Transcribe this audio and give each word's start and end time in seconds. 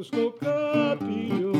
κάπου 0.00 0.02
στο 0.02 0.34
κάπιο 0.38 1.50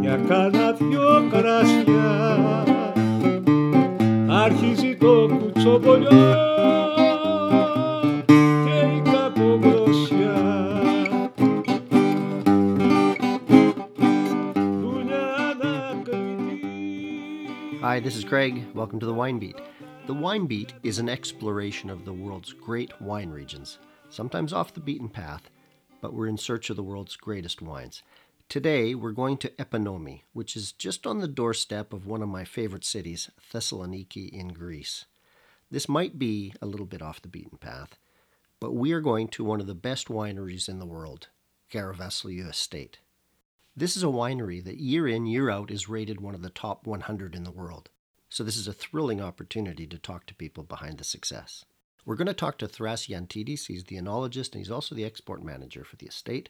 για 0.00 0.16
κάνα 0.28 0.72
δυο 0.72 1.28
κρασιά 1.30 2.64
άρχιζει 4.28 4.96
το 4.96 5.28
κουτσομπολιό 5.38 6.34
και 8.64 8.86
η 8.96 9.02
καπογλωσσιά 9.12 10.42
δουλειά 14.80 15.36
ανακριτή 15.50 16.58
Hi, 17.82 18.00
this 18.00 18.16
is 18.16 18.24
Craig. 18.24 18.54
Welcome 18.74 19.00
to 19.00 19.06
the 19.06 19.18
Wine 19.22 19.38
Beat. 19.38 19.58
The 20.06 20.14
Wine 20.24 20.46
Beat 20.46 20.72
is 20.82 20.98
an 20.98 21.08
exploration 21.08 21.90
of 21.90 22.04
the 22.04 22.12
world's 22.12 22.52
great 22.66 22.92
wine 23.00 23.30
regions, 23.30 23.78
sometimes 24.08 24.52
off 24.52 24.74
the 24.74 24.86
beaten 24.88 25.08
path, 25.08 25.44
but 26.01 26.13
we're 26.13 26.27
in 26.27 26.37
search 26.37 26.69
of 26.69 26.75
the 26.75 26.83
world's 26.83 27.15
greatest 27.15 27.61
wines. 27.61 28.03
Today, 28.47 28.95
we're 28.95 29.11
going 29.11 29.37
to 29.37 29.49
Epanomi, 29.59 30.21
which 30.33 30.55
is 30.55 30.71
just 30.71 31.05
on 31.05 31.19
the 31.19 31.27
doorstep 31.27 31.93
of 31.93 32.07
one 32.07 32.23
of 32.23 32.29
my 32.29 32.43
favorite 32.43 32.83
cities, 32.83 33.29
Thessaloniki 33.53 34.29
in 34.29 34.49
Greece. 34.49 35.05
This 35.69 35.87
might 35.87 36.17
be 36.17 36.53
a 36.61 36.65
little 36.65 36.87
bit 36.87 37.01
off 37.01 37.21
the 37.21 37.27
beaten 37.27 37.59
path, 37.59 37.97
but 38.59 38.73
we 38.73 38.91
are 38.91 39.01
going 39.01 39.27
to 39.29 39.43
one 39.43 39.61
of 39.61 39.67
the 39.67 39.75
best 39.75 40.07
wineries 40.07 40.67
in 40.67 40.79
the 40.79 40.85
world, 40.85 41.27
Gerovassiliou 41.71 42.49
Estate. 42.49 42.99
This 43.77 43.95
is 43.95 44.03
a 44.03 44.07
winery 44.07 44.63
that 44.63 44.79
year 44.79 45.07
in, 45.07 45.27
year 45.27 45.49
out 45.49 45.69
is 45.69 45.87
rated 45.87 46.19
one 46.19 46.33
of 46.33 46.41
the 46.41 46.49
top 46.49 46.87
100 46.87 47.35
in 47.35 47.43
the 47.43 47.51
world. 47.51 47.89
So 48.29 48.43
this 48.43 48.57
is 48.57 48.67
a 48.67 48.73
thrilling 48.73 49.21
opportunity 49.21 49.85
to 49.87 49.97
talk 49.97 50.25
to 50.25 50.35
people 50.35 50.63
behind 50.63 50.97
the 50.97 51.03
success. 51.03 51.65
We're 52.05 52.15
going 52.15 52.27
to 52.27 52.33
talk 52.33 52.57
to 52.59 52.67
Thras 52.67 53.07
Yantidis. 53.07 53.67
He's 53.67 53.83
the 53.83 53.97
enologist 53.97 54.53
and 54.53 54.61
he's 54.61 54.71
also 54.71 54.95
the 54.95 55.05
export 55.05 55.43
manager 55.43 55.83
for 55.83 55.95
the 55.97 56.07
estate. 56.07 56.49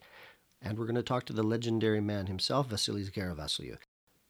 And 0.62 0.78
we're 0.78 0.86
going 0.86 0.96
to 0.96 1.04
talk 1.04 1.26
to 1.26 1.34
the 1.34 1.44
legendary 1.44 2.02
man 2.02 2.28
himself, 2.28 2.70
Vasilis 2.70 3.12
Gerovassiliou. 3.12 3.78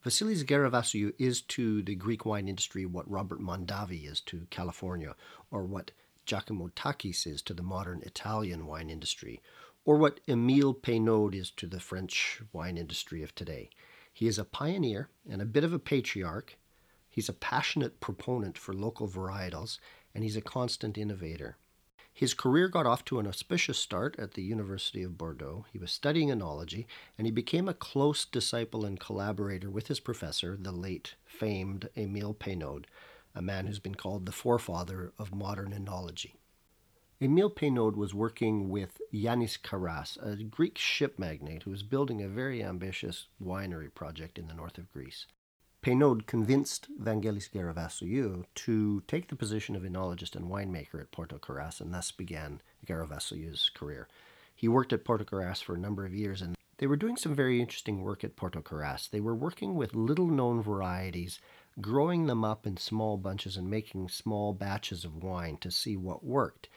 Vasilis 0.06 0.46
Gerovassiliou 0.46 1.14
is 1.18 1.42
to 1.42 1.82
the 1.82 1.96
Greek 1.96 2.26
wine 2.26 2.48
industry 2.48 2.86
what 2.86 3.10
Robert 3.10 3.42
Mondavi 3.42 4.10
is 4.10 4.22
to 4.22 4.48
California, 4.50 5.16
or 5.52 5.66
what 5.66 5.92
Giacomo 6.26 6.70
Tachis 6.70 7.28
is 7.28 7.42
to 7.42 7.54
the 7.54 7.64
modern 7.64 8.02
Italian 8.04 8.66
wine 8.66 8.90
industry, 8.90 9.42
or 9.84 9.98
what 9.98 10.20
Emile 10.30 10.74
Peynaud 10.74 11.32
is 11.34 11.52
to 11.52 11.68
the 11.68 11.80
French 11.80 12.42
wine 12.54 12.78
industry 12.78 13.24
of 13.24 13.36
today. 13.36 13.70
He 14.14 14.28
is 14.28 14.40
a 14.40 14.46
pioneer 14.46 15.10
and 15.30 15.42
a 15.42 15.46
bit 15.46 15.64
of 15.64 15.74
a 15.74 15.80
patriarch. 15.80 16.58
He's 17.10 17.28
a 17.28 17.34
passionate 17.34 18.00
proponent 18.00 18.58
for 18.58 18.74
local 18.74 19.08
varietals, 19.08 19.80
and 20.14 20.24
he's 20.24 20.36
a 20.36 20.42
constant 20.42 20.98
innovator. 20.98 21.58
His 22.14 22.34
career 22.34 22.68
got 22.68 22.86
off 22.86 23.06
to 23.06 23.20
an 23.20 23.28
auspicious 23.28 23.78
start 23.78 24.18
at 24.20 24.34
the 24.34 24.42
University 24.42 25.04
of 25.04 25.18
Bordeaux. 25.18 25.66
He 25.72 25.80
was 25.80 25.92
studying 25.92 26.30
enology, 26.30 26.86
and 27.18 27.26
he 27.26 27.32
became 27.32 27.70
a 27.70 27.74
close 27.74 28.26
disciple 28.26 28.84
and 28.84 29.00
collaborator 29.00 29.70
with 29.70 29.88
his 29.88 30.02
professor, 30.02 30.58
the 30.60 30.74
late 30.74 31.16
famed 31.26 31.90
Emile 31.96 32.34
Peynaud, 32.34 32.82
a 33.34 33.42
man 33.42 33.68
who's 33.68 33.80
been 33.80 33.96
called 33.96 34.26
the 34.26 34.34
forefather 34.34 35.14
of 35.18 35.34
modern 35.34 35.72
enology. 35.72 36.34
Emile 37.22 37.50
Peynaud 37.50 37.92
was 37.92 38.14
working 38.14 38.70
with 38.70 39.02
Yanis 39.14 39.60
Karas, 39.60 40.18
a 40.22 40.44
Greek 40.44 40.78
ship 40.78 41.20
magnate 41.20 41.64
who 41.64 41.72
was 41.72 41.84
building 41.84 42.22
a 42.22 42.28
very 42.30 42.64
ambitious 42.64 43.28
winery 43.42 43.94
project 43.94 44.40
in 44.40 44.48
the 44.48 44.54
north 44.54 44.78
of 44.78 44.92
Greece. 44.92 45.26
Peynaud 45.82 46.26
convinced 46.26 46.88
Vangelis 47.02 47.50
Gerovassiliou 47.50 48.46
to 48.56 49.02
take 49.08 49.30
the 49.30 49.36
position 49.36 49.76
of 49.76 49.84
enologist 49.84 50.36
and 50.36 50.46
winemaker 50.46 51.00
at 51.00 51.12
Porto 51.12 51.38
Carras, 51.38 51.80
and 51.80 51.94
thus 51.94 52.12
began 52.12 52.62
Gerovassiliou's 52.86 53.70
career. 53.74 54.08
He 54.56 54.68
worked 54.68 54.92
at 54.92 55.06
Porto 55.06 55.24
Carras 55.24 55.62
for 55.62 55.76
a 55.76 55.80
number 55.80 56.06
of 56.06 56.14
years, 56.14 56.42
and 56.42 56.56
they 56.78 56.88
were 56.88 56.98
doing 56.98 57.16
some 57.16 57.34
very 57.34 57.62
interesting 57.62 58.02
work 58.02 58.24
at 58.24 58.36
Porto 58.36 58.62
Carras. 58.62 59.10
They 59.10 59.22
were 59.22 59.36
working 59.36 59.76
with 59.76 59.96
little 59.96 60.28
known 60.28 60.62
varieties, 60.62 61.40
growing 61.80 62.26
them 62.26 62.44
up 62.44 62.68
in 62.68 62.78
small 62.78 63.18
bunches 63.18 63.56
and 63.56 63.70
making 63.70 64.10
small 64.10 64.54
batches 64.54 65.06
of 65.06 65.24
wine 65.24 65.58
to 65.62 65.72
see 65.72 65.96
what 65.96 66.26
worked 66.26 66.68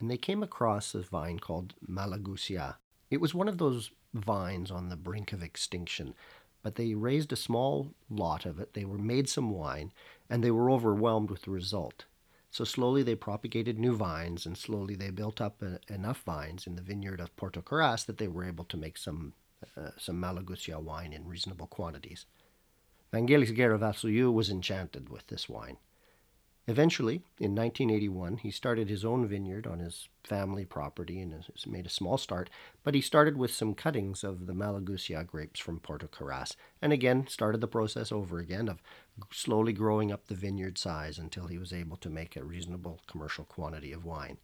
and 0.00 0.10
they 0.10 0.16
came 0.18 0.42
across 0.42 0.94
a 0.94 1.00
vine 1.00 1.38
called 1.38 1.74
Malagousia. 1.88 2.76
It 3.10 3.20
was 3.20 3.34
one 3.34 3.48
of 3.48 3.58
those 3.58 3.90
vines 4.12 4.70
on 4.70 4.88
the 4.88 4.96
brink 4.96 5.32
of 5.32 5.42
extinction, 5.42 6.14
but 6.64 6.76
they 6.76 6.94
raised 6.94 7.30
a 7.30 7.36
small 7.36 7.92
lot 8.08 8.46
of 8.46 8.58
it. 8.58 8.72
They 8.72 8.86
were 8.86 8.98
made 8.98 9.28
some 9.28 9.50
wine, 9.50 9.92
and 10.30 10.42
they 10.42 10.50
were 10.50 10.70
overwhelmed 10.70 11.30
with 11.30 11.42
the 11.42 11.50
result. 11.50 12.06
So 12.50 12.64
slowly 12.64 13.02
they 13.02 13.14
propagated 13.14 13.78
new 13.78 13.94
vines, 13.94 14.46
and 14.46 14.56
slowly 14.56 14.96
they 14.96 15.10
built 15.10 15.42
up 15.42 15.60
a, 15.62 15.78
enough 15.92 16.22
vines 16.22 16.66
in 16.66 16.74
the 16.74 16.82
vineyard 16.82 17.20
of 17.20 17.36
Porto 17.36 17.60
Carras 17.60 18.04
that 18.06 18.16
they 18.16 18.28
were 18.28 18.44
able 18.44 18.64
to 18.64 18.78
make 18.78 18.96
some 18.96 19.34
uh, 19.76 19.90
some 19.98 20.20
Malagousia 20.20 20.80
wine 20.80 21.12
in 21.12 21.28
reasonable 21.28 21.66
quantities. 21.66 22.26
Vangelis 23.12 23.54
Gerovassiliou 23.56 24.32
was 24.32 24.50
enchanted 24.50 25.08
with 25.08 25.26
this 25.26 25.48
wine. 25.48 25.76
Eventually, 26.66 27.16
in 27.38 27.54
1981, 27.54 28.38
he 28.38 28.50
started 28.50 28.88
his 28.88 29.04
own 29.04 29.26
vineyard 29.26 29.66
on 29.66 29.80
his 29.80 30.08
family 30.22 30.64
property 30.64 31.20
and 31.20 31.34
made 31.66 31.84
a 31.84 31.90
small 31.90 32.16
start, 32.16 32.48
but 32.82 32.94
he 32.94 33.02
started 33.02 33.36
with 33.36 33.52
some 33.52 33.74
cuttings 33.74 34.24
of 34.24 34.46
the 34.46 34.54
Malagousia 34.54 35.26
grapes 35.26 35.60
from 35.60 35.78
Porto 35.78 36.06
Carras, 36.06 36.56
and 36.80 36.90
again 36.90 37.26
started 37.26 37.60
the 37.60 37.68
process 37.68 38.10
over 38.10 38.38
again 38.38 38.68
of 38.68 38.80
slowly 39.30 39.74
growing 39.74 40.10
up 40.10 40.26
the 40.26 40.34
vineyard 40.34 40.78
size 40.78 41.18
until 41.18 41.48
he 41.48 41.58
was 41.58 41.72
able 41.72 41.98
to 41.98 42.08
make 42.08 42.34
a 42.34 42.44
reasonable 42.44 43.00
commercial 43.06 43.44
quantity 43.44 43.92
of 43.92 44.06
wine. 44.06 44.38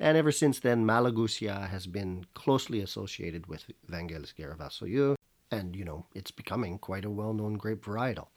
And 0.00 0.16
ever 0.16 0.32
since 0.32 0.58
then, 0.58 0.86
Malagousia 0.86 1.68
has 1.68 1.86
been 1.86 2.24
closely 2.32 2.80
associated 2.80 3.46
with 3.46 3.66
Vangelis 3.90 4.32
Gerovassiliou, 4.34 5.16
and, 5.50 5.76
you 5.76 5.84
know, 5.84 6.06
it's 6.14 6.30
becoming 6.30 6.78
quite 6.78 7.04
a 7.04 7.10
well-known 7.10 7.58
grape 7.58 7.84
varietal. 7.84 8.28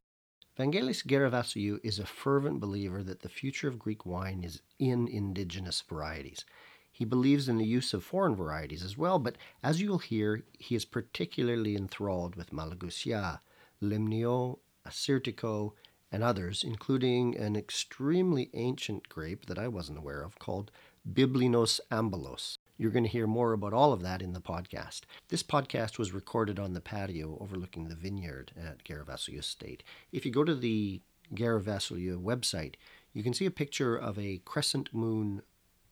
Vangelis 0.57 1.05
Gerovassiliou 1.05 1.81
is 1.83 1.99
a 1.99 2.05
fervent 2.05 2.61
believer 2.61 3.03
that 3.03 3.19
the 3.19 3.27
future 3.27 3.67
of 3.67 3.77
Greek 3.77 4.05
wine 4.05 4.41
is 4.41 4.61
in 4.79 5.05
indigenous 5.05 5.81
varieties. 5.81 6.45
He 6.89 7.03
believes 7.03 7.49
in 7.49 7.57
the 7.57 7.65
use 7.65 7.93
of 7.93 8.05
foreign 8.05 8.37
varieties 8.37 8.81
as 8.81 8.97
well, 8.97 9.19
but 9.19 9.35
as 9.61 9.81
you'll 9.81 9.97
hear, 9.97 10.45
he 10.57 10.73
is 10.73 10.85
particularly 10.85 11.75
enthralled 11.75 12.37
with 12.37 12.53
Malagousia, 12.53 13.41
Limnio, 13.81 14.59
Assyrtiko, 14.87 15.73
and 16.09 16.23
others, 16.23 16.63
including 16.63 17.35
an 17.35 17.57
extremely 17.57 18.49
ancient 18.53 19.09
grape 19.09 19.47
that 19.47 19.59
I 19.59 19.67
wasn't 19.67 19.97
aware 19.97 20.21
of 20.21 20.39
called 20.39 20.71
Biblinos 21.05 21.81
ambelos. 21.91 22.54
You're 22.77 22.91
going 22.91 23.05
to 23.05 23.09
hear 23.09 23.27
more 23.27 23.53
about 23.53 23.73
all 23.73 23.93
of 23.93 24.01
that 24.01 24.21
in 24.21 24.33
the 24.33 24.41
podcast. 24.41 25.01
This 25.29 25.43
podcast 25.43 25.97
was 25.97 26.13
recorded 26.13 26.59
on 26.59 26.73
the 26.73 26.81
patio 26.81 27.37
overlooking 27.39 27.87
the 27.87 27.95
vineyard 27.95 28.51
at 28.61 28.83
Gerovassiliou 28.83 29.39
Estate. 29.39 29.81
If 30.11 30.25
you 30.25 30.31
go 30.31 30.43
to 30.43 30.55
the 30.55 31.01
Gerovassiliou 31.33 32.21
website, 32.21 32.75
you 33.13 33.23
can 33.23 33.33
see 33.33 33.45
a 33.45 33.51
picture 33.51 33.95
of 33.95 34.19
a 34.19 34.41
crescent 34.43 34.93
moon 34.93 35.41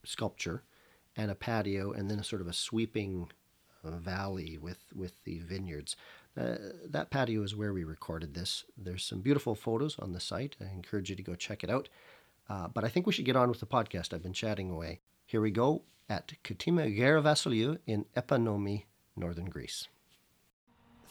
sculpture 0.04 0.64
and 1.16 1.32
a 1.32 1.36
patio, 1.36 1.94
and 1.94 2.10
then 2.12 2.20
a 2.20 2.24
sort 2.24 2.42
of 2.42 2.48
a 2.48 2.54
sweeping 2.54 3.30
uh, 3.86 3.92
valley 3.92 4.58
with, 4.58 4.80
with 4.94 5.14
the 5.24 5.40
vineyards. 5.40 5.96
Uh, 6.36 6.56
that 6.90 7.12
patio 7.12 7.44
is 7.44 7.56
where 7.56 7.72
we 7.72 7.84
recorded 7.84 8.34
this. 8.34 8.66
There's 8.76 9.06
some 9.06 9.22
beautiful 9.22 9.56
photos 9.56 9.98
on 10.00 10.12
the 10.12 10.20
site. 10.20 10.58
I 10.60 10.74
encourage 10.74 11.12
you 11.12 11.16
to 11.16 11.24
go 11.24 11.36
check 11.36 11.64
it 11.64 11.70
out. 11.70 11.88
Uh, 12.50 12.68
but 12.68 12.84
I 12.84 12.90
think 12.90 13.06
we 13.06 13.14
should 13.14 13.26
get 13.26 13.38
on 13.38 13.48
with 13.48 13.62
the 13.62 13.68
podcast. 13.68 14.12
I've 14.12 14.24
been 14.24 14.34
chatting 14.34 14.70
away. 14.70 15.00
Here 15.26 15.40
we 15.40 15.52
go 15.52 15.84
at 16.10 16.34
Katima 16.44 16.88
Gerovassiliou 16.96 17.78
in 17.86 18.06
Epanomi, 18.16 18.84
northern 19.16 19.46
Greece. 19.46 19.88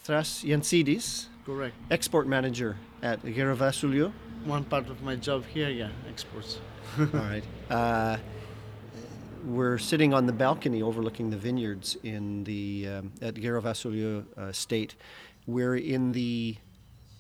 Thras 0.05 0.45
Yansidis, 0.45 1.27
Correct. 1.47 1.75
export 1.91 2.27
manager 2.27 2.77
at 3.03 3.23
Gerovassiliou. 3.23 4.13
One 4.45 4.65
part 4.65 4.89
of 4.91 5.03
my 5.03 5.15
job 5.17 5.45
here, 5.47 5.71
yeah, 5.71 5.91
exports. 6.09 6.59
All 6.99 7.07
right. 7.07 7.45
Uh, 7.71 8.17
we're 9.45 9.79
sitting 9.79 10.13
on 10.15 10.27
the 10.27 10.33
balcony 10.33 10.83
overlooking 10.83 11.31
the 11.31 11.37
vineyards 11.37 11.97
in 12.03 12.45
the 12.45 12.89
um, 12.89 13.13
at 13.21 13.35
Gerovassiliou 13.35 14.25
uh, 14.37 14.53
State. 14.53 14.95
We're 15.47 15.77
in 15.77 16.13
the 16.13 16.57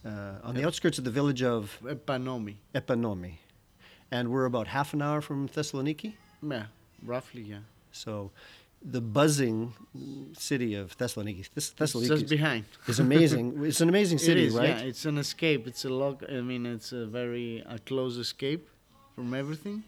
uh, 0.04 0.34
on 0.42 0.54
the 0.54 0.64
outskirts 0.66 0.98
of 0.98 1.04
the 1.04 1.10
village 1.10 1.42
of 1.42 1.78
Epanomi. 1.84 2.56
Epanomi, 2.74 3.34
and 4.10 4.28
we're 4.30 4.44
about 4.44 4.68
half 4.68 4.92
an 4.94 5.02
hour 5.02 5.20
from 5.20 5.48
Thessaloniki. 5.48 6.14
Yeah, 6.42 6.64
roughly, 7.04 7.42
yeah. 7.42 7.58
So, 7.92 8.30
the 8.84 9.00
buzzing 9.00 9.74
city 10.32 10.74
of 10.74 10.96
Thessaloniki. 10.98 11.48
This 11.54 11.70
Thessaloniki 11.70 12.08
just 12.08 12.28
behind. 12.28 12.64
is 12.88 12.98
amazing. 12.98 13.64
it's 13.64 13.80
an 13.80 13.88
amazing 13.88 14.18
city, 14.18 14.46
is, 14.46 14.54
right? 14.54 14.68
Yeah, 14.70 14.78
it's 14.80 15.04
an 15.04 15.18
escape. 15.18 15.66
It's 15.66 15.84
a 15.84 15.88
log. 15.88 16.24
I 16.28 16.40
mean, 16.40 16.66
it's 16.66 16.92
a 16.92 17.06
very 17.06 17.62
a 17.68 17.78
close 17.78 18.16
escape 18.16 18.68
from 19.14 19.34
everything. 19.34 19.84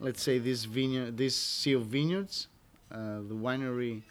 Let's 0.00 0.22
say 0.22 0.38
this 0.38 0.64
vineyard, 0.64 1.16
this 1.16 1.36
sea 1.36 1.74
of 1.74 1.86
vineyards. 1.86 2.48
Uh, 2.90 3.18
the 3.28 3.34
winery 3.34 4.02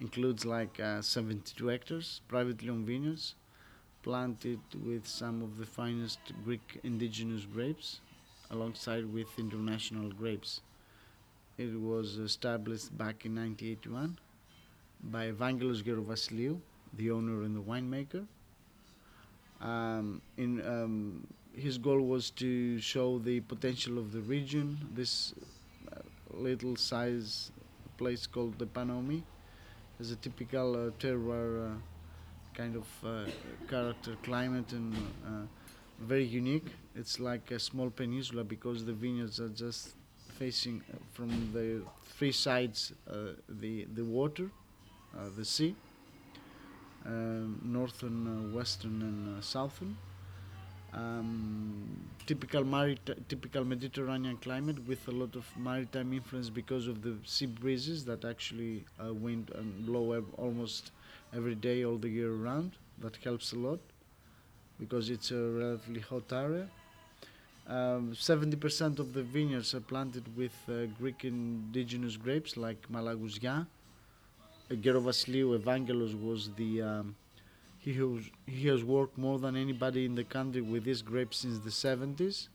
includes 0.00 0.44
like 0.44 0.78
uh, 0.80 1.02
72 1.02 1.66
hectares, 1.66 2.20
privately 2.28 2.68
owned 2.70 2.86
vineyards, 2.86 3.34
planted 4.02 4.60
with 4.84 5.06
some 5.06 5.42
of 5.42 5.58
the 5.58 5.66
finest 5.66 6.18
Greek 6.44 6.80
indigenous 6.82 7.44
grapes, 7.44 8.00
alongside 8.50 9.12
with 9.12 9.26
international 9.38 10.10
grapes. 10.10 10.60
It 11.58 11.74
was 11.78 12.18
established 12.18 12.96
back 12.96 13.26
in 13.26 13.34
1981 13.34 14.16
by 15.02 15.32
Evangelos 15.32 15.82
Gerovassiliou, 15.82 16.60
the 16.92 17.10
owner 17.10 17.42
and 17.42 17.56
the 17.56 17.60
winemaker. 17.60 18.24
Um, 19.60 20.22
in 20.36 20.64
um, 20.64 21.26
his 21.52 21.76
goal 21.76 22.00
was 22.00 22.30
to 22.42 22.78
show 22.78 23.18
the 23.18 23.40
potential 23.40 23.98
of 23.98 24.12
the 24.12 24.20
region. 24.20 24.78
This 24.94 25.34
uh, 25.92 25.98
little 26.30 26.76
size 26.76 27.50
place 27.96 28.24
called 28.28 28.56
the 28.60 28.66
Panomi 28.66 29.24
has 29.98 30.12
a 30.12 30.16
typical 30.16 30.76
uh, 30.76 30.90
terroir 31.00 31.72
uh, 31.72 31.74
kind 32.54 32.76
of 32.76 32.86
uh, 33.04 33.28
character, 33.68 34.16
climate, 34.22 34.72
and 34.72 34.94
uh, 35.26 35.42
very 35.98 36.24
unique. 36.24 36.68
It's 36.94 37.18
like 37.18 37.50
a 37.50 37.58
small 37.58 37.90
peninsula 37.90 38.44
because 38.44 38.84
the 38.84 38.92
vineyards 38.92 39.40
are 39.40 39.48
just 39.48 39.94
facing 40.38 40.82
uh, 40.92 40.96
from 41.12 41.30
the 41.52 41.82
three 42.16 42.32
sides 42.32 42.92
uh, 43.10 43.32
the 43.48 43.86
the 43.94 44.04
water, 44.04 44.50
uh, 45.16 45.28
the 45.36 45.44
sea, 45.44 45.74
um, 47.06 47.60
northern, 47.64 48.52
western, 48.52 49.02
and 49.02 49.44
southern. 49.44 49.96
Um, 50.92 52.08
typical 52.26 52.64
marit- 52.64 53.28
typical 53.28 53.64
Mediterranean 53.64 54.38
climate 54.38 54.86
with 54.86 55.06
a 55.08 55.10
lot 55.10 55.36
of 55.36 55.46
maritime 55.56 56.12
influence 56.14 56.48
because 56.50 56.86
of 56.88 57.02
the 57.02 57.16
sea 57.24 57.46
breezes 57.46 58.04
that 58.06 58.24
actually 58.24 58.84
uh, 59.04 59.12
wind 59.12 59.50
and 59.54 59.84
blow 59.86 60.12
ev- 60.12 60.32
almost 60.38 60.92
every 61.34 61.54
day 61.54 61.84
all 61.84 61.98
the 61.98 62.08
year 62.08 62.32
round. 62.32 62.72
That 62.98 63.16
helps 63.16 63.52
a 63.52 63.56
lot 63.58 63.80
because 64.80 65.10
it's 65.10 65.30
a 65.30 65.40
relatively 65.50 66.00
hot 66.00 66.32
area. 66.32 66.68
Um, 67.68 68.12
70% 68.14 68.98
of 68.98 69.12
the 69.12 69.22
vineyards 69.22 69.74
are 69.74 69.80
planted 69.80 70.24
with 70.36 70.54
uh, 70.68 70.86
Greek 70.98 71.24
indigenous 71.24 72.16
grapes 72.16 72.56
like 72.56 72.80
Malagousia. 72.90 73.66
Uh, 74.70 74.74
Gerovassiliou 74.74 75.58
Evangelos 75.58 76.14
was 76.20 76.50
the 76.56 76.80
um, 76.80 77.14
he 77.78 77.94
has, 77.94 78.30
he 78.46 78.68
has 78.68 78.82
worked 78.84 79.16
more 79.16 79.38
than 79.38 79.56
anybody 79.56 80.04
in 80.04 80.14
the 80.14 80.24
country 80.24 80.60
with 80.60 80.84
this 80.84 81.00
grape 81.02 81.32
since 81.32 81.58
the 81.58 81.70
70s. 81.70 82.48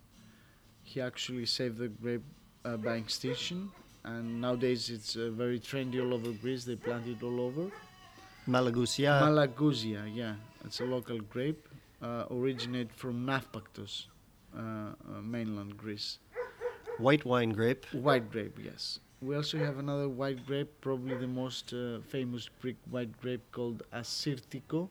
He 0.84 1.00
actually 1.00 1.46
saved 1.46 1.78
the 1.78 1.88
grape 1.88 2.24
uh, 2.66 2.78
by 2.78 2.96
extinction, 2.96 3.72
and 4.04 4.42
nowadays 4.42 4.90
it's 4.90 5.16
uh, 5.16 5.30
very 5.32 5.60
trendy 5.60 6.02
all 6.04 6.14
over 6.14 6.32
Greece. 6.32 6.66
They 6.66 6.76
plant 6.76 7.08
it 7.08 7.24
all 7.24 7.40
over. 7.40 7.72
Malagousia. 8.48 9.22
Malagousia, 9.22 10.04
yeah, 10.14 10.36
it's 10.66 10.82
a 10.82 10.86
local 10.86 11.20
grape, 11.20 11.68
uh, 12.02 12.26
originate 12.30 12.92
from 12.92 13.26
Nafpaktos, 13.26 14.08
mainland 15.22 15.78
Greece. 15.78 16.20
white 17.00 17.26
wine 17.26 17.52
grape. 17.52 17.86
White 17.94 18.32
grape, 18.32 18.58
yes. 18.64 19.00
We 19.22 19.36
also 19.36 19.58
have 19.58 19.78
another 19.80 20.10
white 20.10 20.46
grape, 20.46 20.70
probably 20.82 21.16
the 21.16 21.28
most 21.28 21.74
uh, 21.74 22.00
famous 22.10 22.50
Greek 22.62 22.78
white 22.90 23.20
grape 23.22 23.42
called 23.52 23.84
Assyrtiko. 23.94 24.90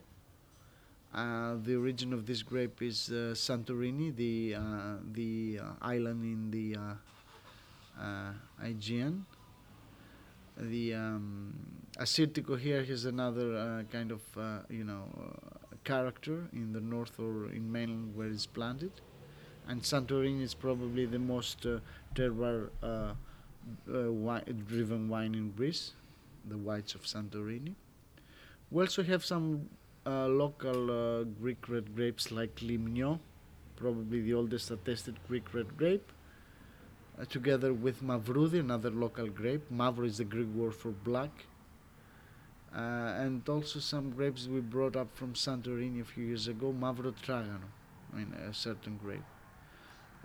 Uh, 1.13 1.55
the 1.61 1.75
origin 1.75 2.11
of 2.13 2.25
this 2.25 2.41
grape 2.41 2.81
is 2.81 3.09
uh, 3.11 3.35
Santorini, 3.35 4.15
the 4.15 4.55
uh, 4.55 4.95
the 5.11 5.59
uh, 5.61 5.73
island 5.81 6.23
in 6.23 6.49
the 6.49 6.75
uh, 6.79 8.01
uh, 8.01 8.33
Aegean. 8.63 9.25
The 10.57 10.93
um, 10.95 11.53
Assyrtiko 11.99 12.59
here 12.59 12.83
has 12.83 13.05
another 13.05 13.55
uh, 13.55 13.83
kind 13.91 14.11
of 14.11 14.21
uh, 14.37 14.59
you 14.69 14.83
know 14.83 15.03
uh, 15.19 15.75
character 15.83 16.47
in 16.53 16.73
the 16.73 16.81
north 16.81 17.19
or 17.19 17.49
in 17.51 17.71
mainland 17.71 18.15
where 18.15 18.27
it's 18.29 18.45
planted, 18.47 18.91
and 19.67 19.81
Santorini 19.81 20.41
is 20.41 20.53
probably 20.53 21.05
the 21.05 21.19
most 21.19 21.65
uh, 21.65 21.79
terroir 22.15 22.69
uh, 22.81 22.85
uh, 22.85 23.13
wi- 23.87 24.43
driven 24.67 25.09
wine 25.09 25.35
in 25.35 25.51
Greece, 25.51 25.93
the 26.49 26.57
whites 26.57 26.95
of 26.95 27.03
Santorini. 27.03 27.73
We 28.71 28.83
also 28.83 29.03
have 29.03 29.23
some 29.23 29.69
uh, 30.05 30.27
local 30.27 30.91
uh, 30.91 31.23
Greek 31.23 31.69
red 31.69 31.95
grapes 31.95 32.31
like 32.31 32.55
Limnio, 32.57 33.19
probably 33.75 34.21
the 34.21 34.33
oldest 34.33 34.71
attested 34.71 35.15
Greek 35.27 35.53
red 35.53 35.77
grape, 35.77 36.11
together 37.29 37.73
with 37.73 38.03
Mavroudi, 38.03 38.59
another 38.59 38.89
local 38.89 39.27
grape. 39.27 39.61
Mavro 39.71 40.05
is 40.05 40.17
the 40.17 40.23
Greek 40.23 40.47
word 40.53 40.73
for 40.75 40.89
black. 40.89 41.45
Uh, 42.75 43.13
and 43.19 43.47
also 43.47 43.79
some 43.79 44.09
grapes 44.09 44.47
we 44.47 44.59
brought 44.59 44.95
up 44.95 45.15
from 45.15 45.33
Santorini 45.33 46.01
a 46.01 46.03
few 46.03 46.25
years 46.25 46.47
ago, 46.47 46.73
Mavrotragano, 46.77 47.69
I 48.11 48.17
mean 48.17 48.33
a 48.49 48.53
certain 48.53 48.97
grape. 48.97 49.21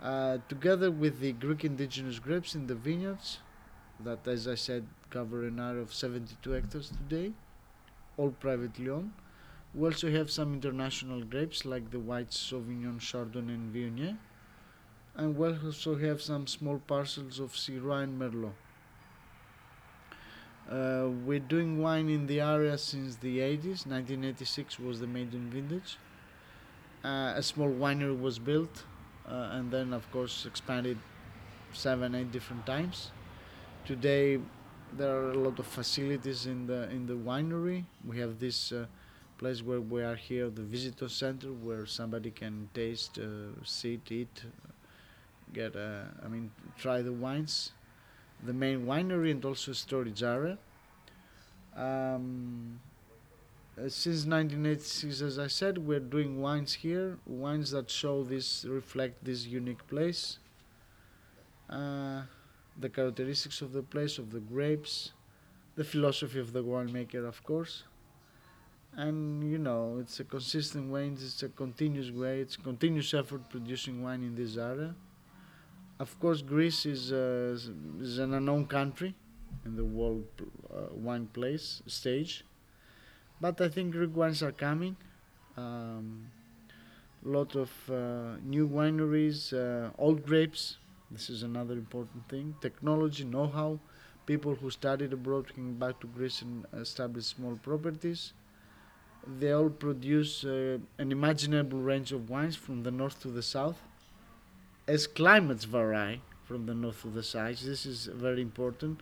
Uh, 0.01 0.37
together 0.47 0.89
with 0.89 1.19
the 1.19 1.33
Greek 1.33 1.65
indigenous 1.65 2.19
grapes 2.19 2.55
in 2.55 2.67
the 2.67 2.75
vineyards, 2.75 3.39
that 3.99 4.25
as 4.27 4.47
I 4.47 4.55
said 4.55 4.85
cover 5.09 5.45
an 5.45 5.59
area 5.59 5.81
of 5.81 5.93
72 5.93 6.49
hectares 6.51 6.89
today, 6.89 7.33
all 8.17 8.31
privately 8.31 8.89
owned. 8.89 9.11
We 9.73 9.87
also 9.89 10.09
have 10.09 10.31
some 10.31 10.53
international 10.53 11.23
grapes 11.23 11.65
like 11.65 11.91
the 11.91 11.99
white 11.99 12.29
Sauvignon, 12.29 12.99
Chardonnay, 12.99 13.55
and 13.55 13.73
Viognier, 13.73 14.17
and 15.15 15.37
we 15.37 15.47
also 15.47 15.97
have 15.97 16.21
some 16.21 16.47
small 16.47 16.79
parcels 16.79 17.39
of 17.39 17.51
Syrah 17.51 18.03
and 18.03 18.19
Merlot. 18.19 18.53
Uh, 20.69 21.09
we're 21.25 21.39
doing 21.39 21.81
wine 21.81 22.09
in 22.09 22.27
the 22.27 22.39
area 22.39 22.77
since 22.77 23.15
the 23.15 23.39
80s. 23.39 23.87
1986 23.87 24.79
was 24.79 24.99
the 24.99 25.07
maiden 25.07 25.49
vintage. 25.49 25.97
Uh, 27.03 27.33
a 27.35 27.41
small 27.41 27.69
winery 27.69 28.19
was 28.19 28.37
built, 28.37 28.83
uh, 29.29 29.49
and 29.51 29.71
then, 29.71 29.93
of 29.93 30.09
course, 30.11 30.45
expanded 30.45 30.97
seven, 31.73 32.15
eight 32.15 32.31
different 32.31 32.65
times. 32.65 33.11
Today, 33.85 34.39
there 34.97 35.15
are 35.15 35.31
a 35.31 35.37
lot 35.37 35.59
of 35.59 35.67
facilities 35.67 36.45
in 36.45 36.67
the 36.67 36.89
in 36.89 37.05
the 37.05 37.13
winery. 37.13 37.85
We 38.05 38.19
have 38.19 38.39
this 38.39 38.71
uh, 38.71 38.85
place 39.37 39.61
where 39.61 39.79
we 39.79 40.03
are 40.03 40.15
here, 40.15 40.49
the 40.49 40.63
visitor 40.63 41.07
center, 41.07 41.47
where 41.47 41.85
somebody 41.85 42.31
can 42.31 42.69
taste, 42.73 43.19
uh, 43.19 43.63
sit, 43.63 44.11
eat, 44.11 44.43
get, 45.53 45.75
uh, 45.75 46.03
I 46.23 46.27
mean, 46.27 46.51
try 46.77 47.01
the 47.01 47.13
wines. 47.13 47.71
The 48.43 48.53
main 48.53 48.85
winery 48.85 49.31
and 49.31 49.43
also 49.43 49.73
storage 49.73 50.23
area. 50.23 50.57
Um, 51.75 52.79
since 53.87 54.25
1986, 54.25 55.21
as 55.21 55.39
I 55.39 55.47
said, 55.47 55.77
we're 55.77 55.99
doing 55.99 56.41
wines 56.41 56.73
here, 56.73 57.17
wines 57.25 57.71
that 57.71 57.89
show 57.89 58.23
this, 58.23 58.65
reflect 58.65 59.23
this 59.23 59.45
unique 59.45 59.87
place. 59.87 60.39
Uh, 61.69 62.23
the 62.79 62.89
characteristics 62.89 63.61
of 63.61 63.73
the 63.73 63.83
place, 63.83 64.17
of 64.17 64.31
the 64.31 64.39
grapes, 64.39 65.11
the 65.75 65.83
philosophy 65.83 66.39
of 66.39 66.51
the 66.51 66.63
winemaker, 66.63 67.27
of 67.27 67.43
course. 67.43 67.83
And 68.95 69.49
you 69.49 69.57
know, 69.57 69.97
it's 70.01 70.19
a 70.19 70.23
consistent 70.23 70.91
way, 70.91 71.07
it's 71.07 71.43
a 71.43 71.49
continuous 71.49 72.11
way, 72.11 72.39
it's 72.39 72.57
continuous 72.57 73.13
effort 73.13 73.49
producing 73.49 74.03
wine 74.03 74.23
in 74.23 74.35
this 74.35 74.57
area. 74.57 74.95
Of 75.99 76.19
course, 76.19 76.41
Greece 76.41 76.85
is, 76.85 77.11
uh, 77.11 77.57
is 77.99 78.17
an 78.19 78.33
unknown 78.33 78.65
country 78.65 79.13
in 79.65 79.75
the 79.75 79.85
world 79.85 80.25
uh, 80.73 80.93
wine 80.93 81.27
place 81.27 81.83
stage, 81.87 82.45
but 83.41 83.59
I 83.61 83.69
think 83.69 83.91
Greek 83.91 84.15
wines 84.15 84.43
are 84.43 84.51
coming. 84.51 84.95
Um, 85.57 86.27
lot 87.23 87.55
of 87.55 87.71
uh, 87.89 88.37
new 88.43 88.67
wineries, 88.67 89.53
uh, 89.53 89.91
old 89.97 90.25
grapes. 90.25 90.77
This 91.11 91.29
is 91.29 91.43
another 91.43 91.73
important 91.73 92.27
thing. 92.29 92.55
Technology, 92.61 93.23
know-how, 93.25 93.79
people 94.25 94.55
who 94.55 94.69
studied 94.69 95.11
abroad 95.11 95.53
came 95.53 95.73
back 95.73 95.99
to 95.99 96.07
Greece 96.07 96.41
and 96.41 96.65
established 96.73 97.29
small 97.35 97.55
properties. 97.55 98.33
They 99.39 99.51
all 99.51 99.69
produce 99.69 100.45
uh, 100.45 100.77
an 100.97 101.11
imaginable 101.11 101.79
range 101.79 102.11
of 102.11 102.29
wines 102.29 102.55
from 102.55 102.83
the 102.83 102.91
north 102.91 103.21
to 103.21 103.27
the 103.29 103.43
south. 103.43 103.81
As 104.87 105.07
climates 105.07 105.65
vary 105.65 106.21
from 106.45 106.65
the 106.65 106.73
north 106.73 107.01
to 107.01 107.09
the 107.09 107.23
south, 107.23 107.61
this 107.61 107.85
is 107.85 108.05
very 108.05 108.41
important. 108.41 109.01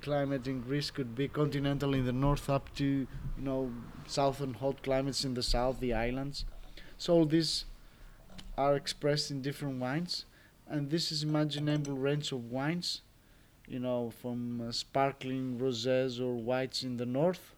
Climate 0.00 0.46
in 0.46 0.60
Greece 0.60 0.90
could 0.90 1.14
be 1.14 1.28
continental 1.28 1.94
in 1.94 2.06
the 2.06 2.12
north 2.12 2.48
up 2.48 2.74
to 2.76 2.84
you 2.84 3.06
know 3.38 3.70
southern 4.06 4.54
hot 4.54 4.82
climates 4.82 5.24
in 5.24 5.34
the 5.34 5.42
south, 5.42 5.80
the 5.80 5.92
islands. 5.92 6.44
So 6.98 7.14
all 7.14 7.26
these 7.26 7.66
are 8.56 8.74
expressed 8.74 9.30
in 9.30 9.42
different 9.42 9.80
wines, 9.80 10.24
and 10.66 10.90
this 10.90 11.12
is 11.12 11.22
imaginable 11.22 11.94
range 11.94 12.32
of 12.32 12.50
wines, 12.50 13.02
you 13.68 13.78
know, 13.78 14.12
from 14.22 14.60
uh, 14.60 14.72
sparkling 14.72 15.58
rosés 15.58 16.20
or 16.20 16.34
whites 16.34 16.82
in 16.82 16.96
the 16.96 17.06
north, 17.06 17.54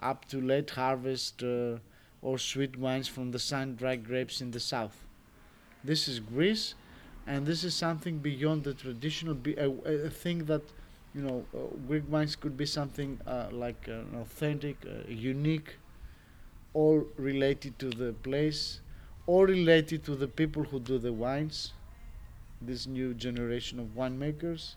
up 0.00 0.24
to 0.26 0.40
late 0.40 0.70
harvest 0.70 1.42
uh, 1.42 1.76
or 2.22 2.38
sweet 2.38 2.76
wines 2.76 3.06
from 3.08 3.30
the 3.30 3.38
sun-dried 3.38 4.04
grapes 4.04 4.40
in 4.40 4.50
the 4.50 4.60
south. 4.60 5.04
This 5.84 6.08
is 6.08 6.20
Greece, 6.20 6.74
and 7.26 7.46
this 7.46 7.64
is 7.64 7.74
something 7.74 8.18
beyond 8.18 8.64
the 8.64 8.74
traditional. 8.74 9.34
Be- 9.34 9.56
a 9.56 9.70
a 9.70 10.10
thing 10.10 10.46
that, 10.46 10.62
you 11.14 11.22
know, 11.22 11.44
uh, 11.54 11.58
Greek 11.88 12.04
wines 12.08 12.36
could 12.36 12.56
be 12.56 12.66
something 12.66 13.20
uh, 13.26 13.48
like 13.52 13.88
an 13.88 14.16
authentic, 14.20 14.76
uh, 14.86 15.08
unique, 15.08 15.76
all 16.74 17.04
related 17.16 17.78
to 17.78 17.90
the 17.90 18.12
place, 18.12 18.80
all 19.26 19.46
related 19.46 20.04
to 20.04 20.16
the 20.16 20.28
people 20.28 20.64
who 20.64 20.80
do 20.80 20.98
the 20.98 21.12
wines. 21.12 21.72
This 22.62 22.86
new 22.86 23.14
generation 23.14 23.80
of 23.80 23.88
winemakers. 23.96 24.76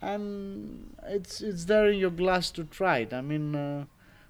and 0.00 0.94
it's 1.04 1.40
it's 1.40 1.64
there 1.66 1.88
in 1.88 1.98
your 1.98 2.10
glass 2.10 2.50
to 2.50 2.64
try 2.64 2.98
it. 2.98 3.12
I 3.12 3.20
mean, 3.20 3.54
uh, 3.54 3.84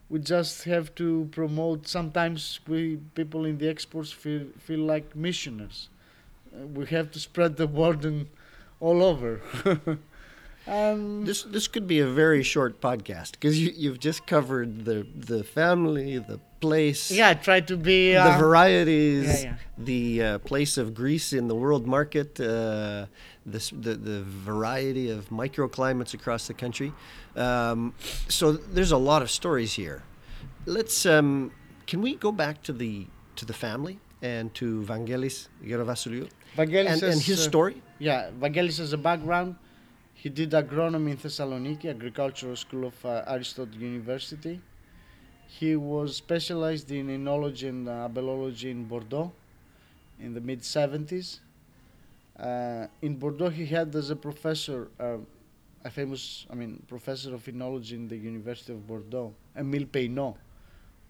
we 0.09 0.19
just 0.19 0.65
have 0.65 0.95
to 0.97 1.29
promote. 1.33 1.89
Sometimes 1.89 2.61
we 2.69 2.99
people 3.15 3.45
in 3.45 3.59
the 3.59 3.69
exports 3.69 4.13
feel 4.13 4.47
feel 4.59 4.81
like 4.81 5.17
missionaries. 5.17 5.89
Uh, 6.55 6.67
we 6.67 6.87
have 6.87 7.11
to 7.13 7.19
spread 7.21 7.57
the 7.57 7.67
word 7.81 8.05
and 8.05 8.29
all 8.81 9.03
over. 9.03 9.41
and 10.67 11.27
This 11.27 11.43
this 11.43 11.69
could 11.69 11.87
be 11.87 12.01
a 12.01 12.07
very 12.07 12.43
short 12.43 12.81
podcast 12.81 13.33
because 13.33 13.61
you, 13.61 13.73
you've 13.77 13.99
just 13.99 14.27
covered 14.27 14.85
the 14.85 15.07
the 15.15 15.43
family, 15.45 16.19
the 16.19 16.41
place, 16.61 17.11
yeah, 17.11 17.31
I 17.31 17.35
try 17.35 17.61
to 17.61 17.77
be. 17.77 18.13
the 18.13 18.23
Uh, 18.23 18.39
varieties, 18.39 19.27
yeah, 19.27 19.51
yeah. 19.51 19.55
the 19.77 20.23
uh, 20.23 20.39
place 20.39 20.79
of 20.79 20.95
Greece 20.95 21.33
in 21.33 21.49
the 21.49 21.57
world 21.57 21.87
market, 21.87 22.39
uh, 22.41 23.07
this, 23.45 23.71
the 23.71 23.95
the 23.99 24.23
variety 24.23 25.11
of 25.11 25.29
microclimates 25.31 26.15
across 26.15 26.47
the 26.47 26.55
country. 26.55 26.93
Um, 27.35 27.95
so 28.29 28.53
there's 28.53 28.93
a 28.93 29.03
lot 29.11 29.23
of 29.23 29.31
stories 29.31 29.75
here. 29.75 30.05
Let's 30.67 31.05
um, 31.07 31.51
can 31.87 32.01
we 32.01 32.15
go 32.15 32.31
back 32.31 32.63
to 32.63 32.73
the 32.73 33.07
to 33.37 33.45
the 33.45 33.53
family 33.55 33.99
and 34.23 34.55
to 34.55 34.83
Vangelis 34.87 35.49
Gerovassiliou 35.65 36.29
Vangelis 36.57 36.87
and, 36.93 37.03
and 37.03 37.15
has, 37.19 37.27
his 37.27 37.41
uh, 37.41 37.51
story? 37.51 37.83
Yeah, 37.99 38.31
Vangelis 38.39 38.79
has 38.79 38.93
a 38.93 38.99
background. 38.99 39.57
He 40.23 40.29
did 40.29 40.51
agronomy 40.51 41.11
in 41.11 41.17
Thessaloniki, 41.17 41.87
agricultural 41.87 42.55
school 42.55 42.85
of 42.85 43.05
uh, 43.05 43.25
Aristotle 43.27 43.75
University. 43.75 44.61
He 45.49 45.75
was 45.75 46.15
specialized 46.15 46.93
in 46.93 47.09
enology 47.09 47.69
and 47.69 47.89
uh, 47.89 48.09
ampelology 48.09 48.71
in 48.71 48.85
Bordeaux 48.85 49.33
in 50.21 50.33
the 50.33 50.41
mid 50.41 50.61
70s. 50.61 51.41
Uh, 52.39 52.87
in 53.03 53.17
Bordeaux, 53.17 53.49
he 53.49 53.67
had 53.67 53.93
as 53.97 54.11
a 54.11 54.15
professor, 54.15 54.87
uh, 55.01 55.17
a 55.85 55.91
famous, 55.91 56.47
I 56.49 56.55
mean, 56.55 56.81
professor 56.87 57.35
of 57.35 57.45
enology 57.47 57.95
in 57.95 58.07
the 58.07 58.17
University 58.17 58.73
of 58.73 58.87
Bordeaux, 58.87 59.35
Emile 59.57 59.87
Peynaud, 59.87 60.37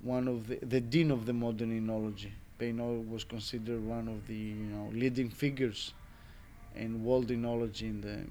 one 0.01 0.27
of 0.27 0.49
the, 0.49 0.57
the 0.63 0.81
dean 0.81 1.11
of 1.11 1.27
the 1.27 1.35
modern 1.35 1.71
enology. 1.79 2.31
Peynaud 2.57 3.05
was 3.11 3.25
considered 3.25 3.85
one 3.85 4.09
of 4.09 4.27
the 4.27 4.35
you 4.35 4.71
know 4.73 4.89
leading 4.91 5.29
figures 5.29 5.93
in 6.77 7.05
world 7.05 7.29
enology 7.29 7.83
in 7.83 8.01
the 8.01 8.25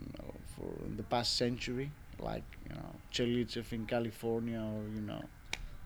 for 0.55 0.85
in 0.85 0.97
the 0.97 1.03
past 1.03 1.37
century, 1.37 1.91
like 2.19 2.43
you 2.67 2.75
know 2.75 2.95
Tchelistcheff 3.11 3.73
in 3.73 3.85
California 3.85 4.59
or 4.59 4.83
you 4.93 5.01
know 5.01 5.23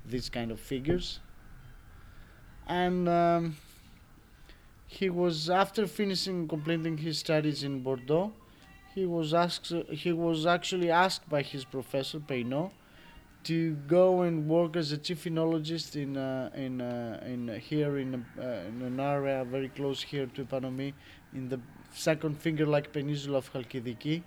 these 0.06 0.30
kind 0.30 0.52
of 0.52 0.60
figures. 0.60 1.20
And 2.68 3.08
um, 3.08 3.58
he 4.88 5.10
was 5.10 5.50
after 5.50 5.86
finishing 5.88 6.48
completing 6.48 6.98
his 6.98 7.20
studies 7.20 7.64
in 7.64 7.82
Bordeaux, 7.82 8.34
he 8.94 9.06
was 9.06 9.34
asked 9.34 9.74
he 9.90 10.12
was 10.12 10.46
actually 10.46 10.90
asked 10.90 11.30
by 11.30 11.42
his 11.42 11.66
professor 11.66 12.20
Peynaud 12.20 12.72
to 13.44 13.76
go 13.88 14.22
and 14.24 14.48
work 14.48 14.76
as 14.76 14.92
a 14.92 14.98
chief 14.98 15.26
enologist 15.26 15.96
in 15.96 16.18
uh, 16.18 16.50
in 16.56 16.82
uh, 16.82 17.24
in 17.26 17.48
here 17.60 17.98
in, 17.98 18.26
uh, 18.40 18.42
in 18.70 18.82
an 18.82 19.00
area 19.00 19.46
very 19.46 19.70
close 19.70 20.02
here 20.02 20.26
to 20.28 20.46
Panomi 20.46 20.94
in 21.34 21.50
the 21.50 21.60
second 21.96 22.38
finger-like 22.38 22.92
peninsula 22.92 23.38
of 23.38 23.52
Chalkidiki. 23.52 24.22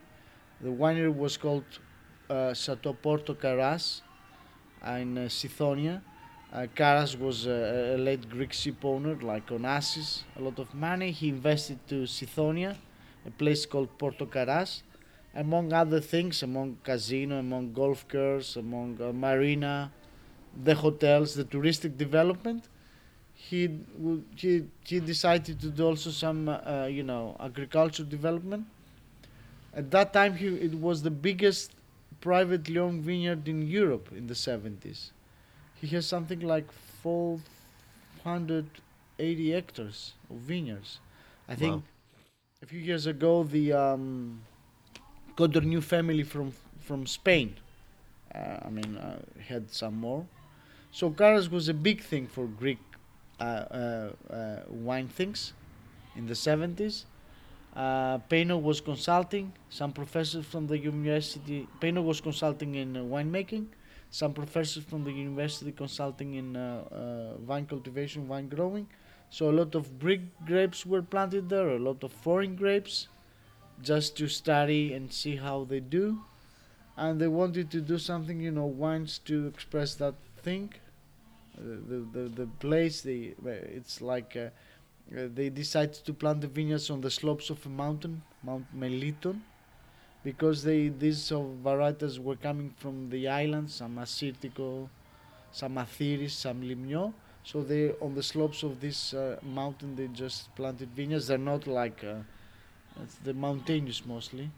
The 0.60 0.70
winery 0.70 1.14
was 1.14 1.36
called 1.36 1.64
uh, 2.30 2.54
Porto 3.02 3.34
Carras 3.34 4.02
in 4.84 5.18
uh, 5.18 5.20
Sithonia. 5.28 6.00
Uh, 6.50 6.66
Carras 6.74 7.16
was 7.16 7.46
a, 7.46 7.94
a 7.94 7.98
late 7.98 8.28
Greek 8.30 8.54
ship 8.54 8.82
owner, 8.82 9.16
like 9.16 9.46
Onassis, 9.48 10.22
a 10.36 10.40
lot 10.40 10.58
of 10.58 10.74
money. 10.74 11.10
He 11.10 11.28
invested 11.28 11.78
to 11.88 12.06
Sithonia, 12.06 12.74
a 13.26 13.30
place 13.30 13.66
called 13.66 13.98
Porto 13.98 14.24
Carras, 14.24 14.82
among 15.34 15.72
other 15.74 16.00
things, 16.00 16.42
among 16.42 16.78
casino, 16.82 17.38
among 17.38 17.74
golf 17.74 18.08
course, 18.08 18.56
among 18.56 18.98
uh, 19.00 19.12
marina, 19.12 19.92
the 20.64 20.74
hotels, 20.74 21.34
the 21.34 21.44
touristic 21.44 21.98
development. 21.98 22.68
He, 23.38 23.70
he 24.36 24.64
he 24.84 25.00
decided 25.00 25.60
to 25.60 25.70
do 25.70 25.86
also 25.86 26.10
some 26.10 26.48
uh, 26.48 26.86
you 26.90 27.02
know 27.04 27.36
agriculture 27.40 28.04
development. 28.04 28.66
At 29.74 29.90
that 29.92 30.12
time, 30.12 30.36
he 30.36 30.46
it 30.48 30.74
was 30.74 31.02
the 31.02 31.10
biggest 31.10 31.72
privately 32.20 32.78
owned 32.78 33.02
vineyard 33.02 33.48
in 33.48 33.66
Europe 33.66 34.10
in 34.12 34.26
the 34.26 34.34
70s. 34.34 35.12
He 35.80 35.86
has 35.88 36.06
something 36.06 36.40
like 36.40 36.66
480 38.22 39.50
hectares 39.52 40.12
of 40.30 40.36
vineyards. 40.38 40.98
I 41.48 41.54
think 41.54 41.74
Wow. 41.74 41.82
a 42.62 42.66
few 42.66 42.80
years 42.80 43.06
ago, 43.06 43.42
the 43.44 43.72
um, 43.72 44.40
Codorniu 45.36 45.82
family 45.82 46.22
from 46.24 46.52
from 46.80 47.06
Spain, 47.06 47.56
uh, 48.34 48.58
I 48.64 48.70
mean, 48.70 48.96
uh, 48.96 49.18
had 49.48 49.70
some 49.72 49.96
more. 50.00 50.26
So 50.92 51.10
Carras 51.10 51.50
was 51.50 51.68
a 51.68 51.74
big 51.74 52.02
thing 52.02 52.26
for 52.26 52.46
Greek 52.46 52.78
wine 53.40 55.08
things 55.08 55.52
in 56.16 56.26
the 56.26 56.34
70s. 56.34 57.04
Uh, 57.78 58.18
Peynaud 58.28 58.58
was 58.58 58.80
consulting 58.80 59.52
some 59.70 59.92
professors 59.92 60.44
from 60.44 60.66
the 60.66 60.76
university. 60.76 61.68
Peynaud 61.80 62.02
was 62.02 62.20
consulting 62.20 62.74
in 62.74 62.96
uh, 62.96 63.00
winemaking. 63.00 63.66
Some 64.10 64.32
professors 64.32 64.84
from 64.84 65.04
the 65.04 65.12
university 65.12 65.70
consulting 65.70 66.34
in 66.34 66.56
uh, 66.56 66.84
uh, 66.90 67.38
vine 67.38 67.66
cultivation, 67.66 68.26
wine 68.26 68.48
growing. 68.48 68.88
So 69.30 69.50
a 69.50 69.52
lot 69.52 69.74
of 69.74 69.98
Greek 70.00 70.22
grapes 70.46 70.86
were 70.86 71.02
planted 71.02 71.48
there. 71.50 71.68
A 71.68 71.78
lot 71.78 72.02
of 72.02 72.10
foreign 72.10 72.56
grapes, 72.56 73.08
just 73.82 74.16
to 74.16 74.26
study 74.26 74.94
and 74.94 75.12
see 75.12 75.36
how 75.36 75.64
they 75.64 75.80
do. 75.80 76.22
And 76.96 77.20
they 77.20 77.28
wanted 77.28 77.70
to 77.70 77.80
do 77.80 77.98
something, 77.98 78.40
you 78.40 78.50
know, 78.50 78.66
wines 78.66 79.18
to 79.26 79.46
express 79.46 79.94
that 79.96 80.14
thing. 80.42 80.72
The, 81.58 82.06
the 82.12 82.28
the 82.28 82.46
place 82.60 83.02
they 83.02 83.34
it's 83.78 84.00
like. 84.00 84.36
Uh, 84.36 84.50
uh, 85.10 85.26
they 85.34 85.48
decided 85.48 85.94
to 85.94 86.12
plant 86.12 86.42
the 86.42 86.46
vineyards 86.46 86.90
on 86.90 87.00
the 87.00 87.10
slopes 87.10 87.48
of 87.48 87.64
a 87.64 87.68
mountain, 87.70 88.20
Mount 88.42 88.66
Meliton, 88.78 89.40
because 90.22 90.62
they 90.62 90.88
these 90.88 91.32
varieties 91.64 92.20
were 92.20 92.36
coming 92.36 92.74
from 92.76 93.08
the 93.08 93.26
islands, 93.26 93.74
some 93.76 93.96
Assyrtiko, 93.96 94.88
some 95.50 95.76
Athiris, 95.76 96.32
some 96.32 96.60
Limnio. 96.60 97.14
So 97.42 97.62
they 97.62 97.92
on 98.02 98.14
the 98.14 98.22
slopes 98.22 98.62
of 98.62 98.80
this 98.80 99.14
uh, 99.14 99.38
mountain 99.42 99.96
they 99.96 100.08
just 100.08 100.54
planted 100.54 100.90
vineyards. 100.90 101.28
They're 101.28 101.38
not 101.38 101.66
like 101.66 102.04
uh, 102.04 102.16
the 103.24 103.32
mountainous 103.32 104.04
mostly. 104.04 104.50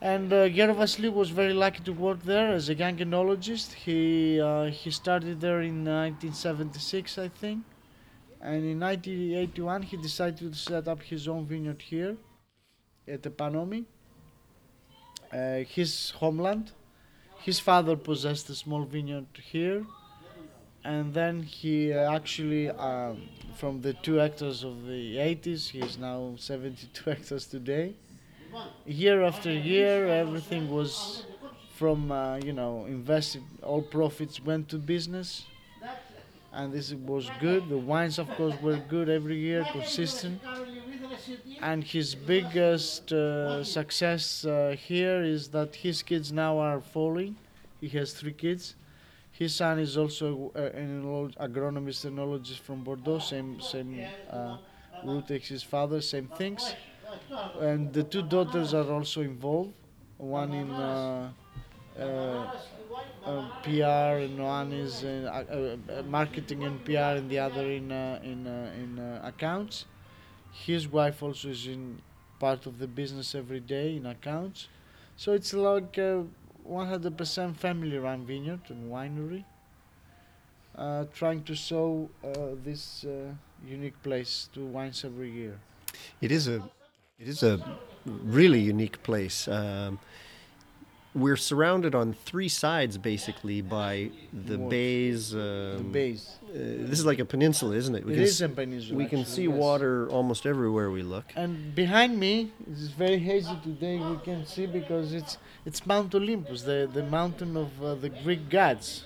And 0.00 0.32
uh, 0.32 0.48
Gerovassiliou 0.48 1.12
was 1.12 1.30
very 1.30 1.52
lucky 1.52 1.82
to 1.84 1.92
work 1.92 2.22
there 2.22 2.52
as 2.52 2.68
a 2.68 2.74
young 2.74 2.96
enologist. 2.98 3.72
He 3.74 4.40
uh, 4.40 4.66
he 4.66 4.90
started 4.90 5.40
there 5.40 5.60
in 5.60 5.84
1976, 5.84 7.18
I 7.18 7.28
think 7.28 7.64
and 8.40 8.64
in 8.64 8.78
1981 8.80 9.82
he 9.82 9.96
decided 9.96 10.52
to 10.52 10.58
set 10.58 10.86
up 10.86 11.02
his 11.02 11.26
own 11.26 11.44
vineyard 11.46 11.82
here 11.82 12.16
at 13.06 13.22
Epanomi, 13.22 13.84
uh, 15.32 15.64
his 15.68 16.10
homeland. 16.10 16.72
His 17.40 17.60
father 17.60 17.96
possessed 17.96 18.50
a 18.50 18.54
small 18.54 18.84
vineyard 18.84 19.26
here, 19.50 19.86
and 20.84 21.14
then 21.14 21.42
he 21.42 21.92
actually, 21.92 22.68
um, 22.70 23.28
from 23.54 23.80
the 23.80 23.92
two 23.94 24.14
hectares 24.14 24.64
of 24.64 24.86
the 24.86 25.16
80s, 25.16 25.68
he 25.70 25.78
is 25.78 25.98
now 25.98 26.34
72 26.36 27.10
hectares 27.10 27.46
today. 27.46 27.94
Year 28.86 29.22
after 29.22 29.52
year, 29.52 30.06
everything 30.08 30.68
was 30.70 31.24
from, 31.74 32.10
uh, 32.10 32.36
you 32.36 32.52
know, 32.52 32.86
invested, 32.86 33.42
all 33.62 33.82
profits 33.82 34.40
went 34.40 34.68
to 34.70 34.78
business 34.78 35.44
and 36.52 36.72
this 36.72 36.92
was 36.94 37.30
good. 37.40 37.68
The 37.68 37.78
wines, 37.78 38.18
of 38.18 38.28
course, 38.30 38.54
were 38.62 38.78
good 38.78 39.08
every 39.08 39.36
year, 39.38 39.66
consistent. 39.72 40.40
And 41.60 41.84
his 41.84 42.14
biggest 42.14 43.12
uh, 43.12 43.64
success 43.64 44.44
uh, 44.44 44.76
here 44.78 45.22
is 45.22 45.48
that 45.48 45.74
his 45.76 46.02
kids 46.02 46.32
now 46.32 46.58
are 46.58 46.80
following. 46.80 47.36
He 47.80 47.88
has 47.90 48.12
three 48.12 48.32
kids. 48.32 48.74
His 49.32 49.54
son 49.54 49.78
is 49.78 49.96
also 49.96 50.50
an 50.54 51.04
agronomist, 51.40 52.06
enologist 52.06 52.58
from 52.60 52.82
Bordeaux, 52.82 53.18
same 53.20 53.60
same 53.60 54.04
uh, 54.30 54.56
route 55.04 55.30
as 55.30 55.44
his 55.46 55.62
father, 55.62 56.00
same 56.00 56.28
things. 56.28 56.74
And 57.60 57.92
the 57.92 58.02
two 58.02 58.22
daughters 58.22 58.74
are 58.74 58.90
also 58.90 59.22
involved. 59.22 59.72
One 60.18 60.52
in 60.52 60.70
uh, 60.70 61.30
uh, 61.98 62.02
uh, 63.24 63.48
PR 63.62 64.22
and 64.24 64.38
one 64.38 64.72
is 64.72 65.02
in 65.02 65.26
uh, 65.26 65.76
uh, 65.88 66.02
marketing 66.02 66.64
and 66.64 66.84
PR, 66.84 67.18
and 67.20 67.30
the 67.30 67.38
other 67.38 67.70
in 67.70 67.90
in 67.90 68.46
in 68.46 68.98
accounts. 69.22 69.84
His 70.52 70.88
wife 70.88 71.22
also 71.22 71.48
is 71.48 71.66
in 71.66 72.00
part 72.38 72.66
of 72.66 72.78
the 72.78 72.86
business 72.86 73.34
every 73.34 73.60
day 73.60 73.96
in 73.96 74.06
accounts. 74.06 74.68
So 75.16 75.32
it's 75.32 75.52
like 75.52 75.98
a 75.98 76.24
100% 76.68 77.56
family-run 77.56 78.24
vineyard 78.26 78.60
and 78.68 78.90
winery. 78.90 79.44
Uh, 80.76 81.04
trying 81.12 81.42
to 81.42 81.56
show 81.56 82.08
uh, 82.22 82.54
this 82.62 83.04
uh, 83.04 83.32
unique 83.66 84.00
place 84.02 84.48
to 84.52 84.64
wines 84.64 85.04
every 85.04 85.30
year. 85.30 85.58
It 86.20 86.30
is 86.30 86.46
a 86.46 86.62
it 87.18 87.28
is 87.28 87.42
a 87.42 87.60
really 88.06 88.60
unique 88.60 89.02
place. 89.02 89.48
Um, 89.48 89.98
we're 91.14 91.36
surrounded 91.36 91.94
on 91.94 92.12
three 92.12 92.48
sides 92.48 92.96
basically 92.98 93.60
by 93.60 94.10
the 94.32 94.56
Water. 94.58 94.70
bays. 94.70 95.34
Um, 95.34 95.40
the 95.40 95.84
base. 95.92 96.36
Uh, 96.48 96.52
this 96.54 96.98
is 97.00 97.06
like 97.06 97.18
a 97.18 97.24
peninsula, 97.24 97.74
isn't 97.74 97.94
it? 97.94 98.04
We 98.04 98.12
It 98.12 98.16
can 98.16 98.22
is 98.24 98.40
a 98.42 98.48
peninsula. 98.48 98.96
we 98.96 99.06
can 99.06 99.24
see 99.24 99.44
yes. 99.48 99.52
water 99.52 100.08
almost 100.10 100.46
everywhere 100.46 100.90
we 100.90 101.02
look. 101.02 101.24
And 101.34 101.74
behind 101.74 102.20
me, 102.20 102.52
it's 102.70 102.88
very 102.88 103.18
hazy 103.18 103.56
today. 103.64 103.98
We 103.98 104.16
can 104.18 104.46
see 104.46 104.66
because 104.66 105.12
it's 105.12 105.38
it's 105.66 105.84
Mount 105.86 106.14
Olympus, 106.14 106.62
the 106.62 106.88
the 106.92 107.02
mountain 107.02 107.56
of 107.56 107.70
uh, 107.82 107.94
the 107.96 108.10
Greek 108.10 108.48
gods, 108.48 109.04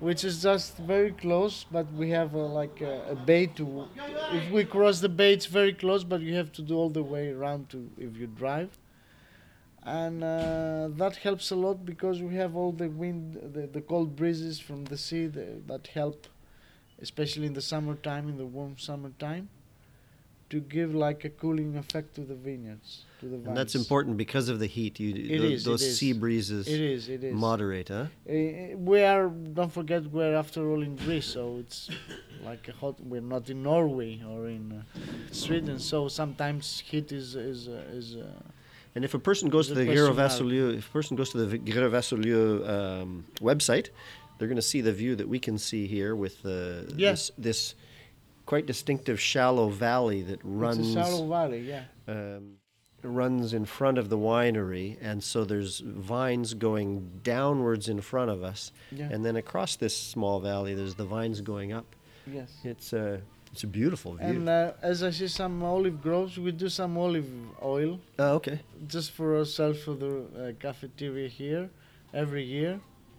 which 0.00 0.24
is 0.24 0.42
just 0.42 0.76
very 0.78 1.12
close. 1.12 1.64
But 1.70 1.92
we 1.92 2.10
have 2.10 2.34
uh, 2.34 2.46
like 2.46 2.80
a, 2.80 3.10
a 3.10 3.14
bay 3.14 3.46
to. 3.46 3.86
If 4.32 4.50
we 4.50 4.64
cross 4.64 5.00
the 5.00 5.08
bay, 5.08 5.32
it's 5.32 5.46
very 5.46 5.72
close, 5.72 6.02
but 6.04 6.20
you 6.20 6.34
have 6.34 6.52
to 6.52 6.62
do 6.62 6.76
all 6.76 6.90
the 6.90 7.02
way 7.02 7.30
around 7.30 7.68
to 7.70 7.88
if 7.96 8.16
you 8.16 8.26
drive. 8.26 8.76
And 9.82 10.22
uh, 10.22 10.88
that 10.96 11.16
helps 11.16 11.50
a 11.50 11.56
lot 11.56 11.86
because 11.86 12.20
we 12.20 12.34
have 12.34 12.54
all 12.54 12.72
the 12.72 12.88
wind, 12.88 13.38
the, 13.54 13.66
the 13.66 13.80
cold 13.80 14.14
breezes 14.14 14.60
from 14.60 14.84
the 14.84 14.98
sea 14.98 15.26
the, 15.26 15.62
that 15.66 15.86
help, 15.86 16.26
especially 17.00 17.46
in 17.46 17.54
the 17.54 17.62
summertime, 17.62 18.28
in 18.28 18.36
the 18.36 18.44
warm 18.44 18.76
summertime 18.76 19.48
to 20.50 20.60
give 20.60 20.94
like 20.94 21.24
a 21.24 21.30
cooling 21.30 21.76
effect 21.76 22.14
to 22.16 22.22
the 22.22 22.34
vineyards, 22.34 23.04
to 23.20 23.26
the 23.26 23.36
vines. 23.36 23.46
And 23.48 23.56
that's 23.56 23.74
important 23.74 24.16
because 24.16 24.48
of 24.48 24.58
the 24.58 24.66
heat. 24.66 24.98
You, 25.00 25.10
It 25.14 25.38
tho- 25.38 25.44
is, 25.44 25.62
it 25.62 25.70
those 25.70 25.82
is. 25.82 25.98
sea 25.98 26.12
breezes 26.12 26.66
It 26.68 26.80
is. 26.80 27.08
It 27.08 27.22
is. 27.24 27.34
moderate, 27.34 27.88
huh? 27.88 28.06
Uh, 28.28 28.76
we 28.90 29.02
are. 29.02 29.28
Don't 29.28 29.72
forget, 29.72 30.02
we're 30.16 30.34
after 30.34 30.60
all 30.70 30.82
in 30.82 30.96
Greece, 30.96 31.26
so 31.36 31.42
it's 31.62 31.88
like 32.44 32.68
a 32.68 32.72
hot. 32.72 32.96
We're 33.00 33.20
not 33.34 33.48
in 33.48 33.62
Norway 33.62 34.12
or 34.32 34.48
in 34.48 34.64
uh, 34.72 34.82
Sweden, 35.32 35.78
so 35.78 36.08
sometimes 36.08 36.64
heat 36.90 37.12
is 37.12 37.34
is 37.36 37.68
uh, 37.68 37.98
is. 37.98 38.16
Uh, 38.16 38.26
And 38.96 39.04
if 39.04 39.14
a 39.14 39.22
person 39.30 39.46
goes 39.56 39.66
to 39.68 39.74
the 39.74 39.84
question 39.86 40.78
if 40.80 40.86
a 40.90 40.92
person 40.98 41.14
goes 41.20 41.30
to 41.34 41.38
the 41.46 41.58
Gerovassiliou 41.72 42.42
um, 42.76 43.24
website, 43.50 43.86
they're 44.36 44.48
going 44.48 44.64
to 44.66 44.70
see 44.74 44.82
the 44.82 44.92
view 45.02 45.14
that 45.20 45.28
we 45.34 45.38
can 45.38 45.58
see 45.58 45.86
here 45.96 46.12
with 46.24 46.36
uh, 46.44 46.50
Yeah. 46.96 47.12
this, 47.12 47.30
this 47.38 47.60
quite 48.50 48.66
distinctive 48.66 49.20
shallow 49.20 49.68
valley 49.68 50.22
that 50.22 50.40
runs 50.42 50.78
It's 50.80 50.96
a 50.96 51.04
shallow 51.04 51.24
valley, 51.28 51.60
yeah. 51.74 51.84
um, 52.08 52.56
runs 53.04 53.54
in 53.54 53.64
front 53.64 53.96
of 53.96 54.08
the 54.08 54.18
winery, 54.18 54.96
and 55.00 55.22
so 55.22 55.44
there's 55.44 55.74
vines 56.16 56.48
going 56.54 56.90
downwards 57.22 57.88
in 57.94 58.00
front 58.00 58.28
of 58.36 58.42
us, 58.52 58.72
Yeah. 58.90 59.12
and 59.12 59.24
then 59.24 59.36
across 59.36 59.76
this 59.76 59.96
small 60.14 60.40
valley, 60.40 60.72
there's 60.74 60.96
the 60.96 61.08
vines 61.16 61.40
going 61.52 61.70
up. 61.78 61.86
yes. 62.38 62.50
It's 62.64 62.92
a 62.92 63.06
it's 63.52 63.64
a 63.70 63.70
beautiful 63.80 64.10
view. 64.14 64.26
And 64.32 64.48
uh, 64.48 64.92
as 64.92 64.98
I 65.08 65.10
see 65.18 65.28
some 65.42 65.54
olive 65.74 65.96
groves, 66.06 66.32
we 66.46 66.50
do 66.64 66.68
some 66.68 66.92
olive 67.06 67.30
oil 67.76 67.92
oh, 68.24 68.38
okay. 68.38 68.58
just 68.94 69.08
for 69.16 69.28
ourselves 69.40 69.78
for 69.86 69.94
the 70.04 70.12
uh, 70.12 70.52
cafeteria 70.64 71.28
here 71.42 71.64
every 72.22 72.44
year. 72.56 72.72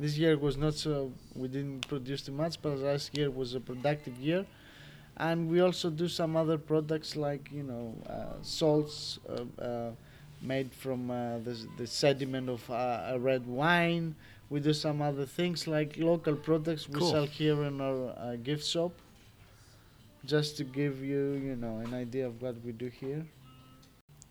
This 0.04 0.14
year 0.24 0.34
was 0.48 0.56
not 0.66 0.74
so 0.86 0.94
we 1.42 1.48
didn't 1.56 1.82
produce 1.94 2.22
too 2.28 2.36
much, 2.44 2.54
but 2.64 2.72
last 2.90 3.06
year 3.18 3.30
was 3.42 3.50
a 3.56 3.62
productive 3.72 4.18
year. 4.30 4.46
And 5.22 5.50
we 5.52 5.62
also 5.62 5.92
do 5.92 6.08
some 6.08 6.36
other 6.36 6.58
products 6.58 7.16
like 7.16 7.52
you 7.54 7.62
know 7.64 7.94
uh, 8.10 8.42
salts 8.42 9.20
uh, 9.30 9.62
uh, 9.62 9.92
made 10.42 10.74
from 10.74 11.12
uh, 11.12 11.38
the, 11.46 11.56
the 11.78 11.86
sediment 11.86 12.50
of 12.50 12.68
uh, 12.70 13.14
a 13.14 13.20
red 13.20 13.46
wine. 13.46 14.16
We 14.50 14.60
do 14.60 14.74
some 14.74 15.00
other 15.02 15.28
things 15.28 15.68
like 15.68 15.96
local 15.98 16.36
products 16.36 16.90
we 16.90 17.00
Cool. 17.00 17.12
sell 17.12 17.26
here 17.26 17.64
in 17.64 17.80
our 17.80 18.10
uh, 18.18 18.36
gift 18.38 18.66
shop. 18.66 18.92
Just 20.26 20.58
to 20.58 20.64
give 20.64 21.04
you, 21.04 21.40
you 21.48 21.56
know, 21.56 21.78
an 21.86 21.94
idea 21.94 22.26
of 22.28 22.42
what 22.42 22.56
we 22.66 22.72
do 22.72 22.88
here. 22.88 23.26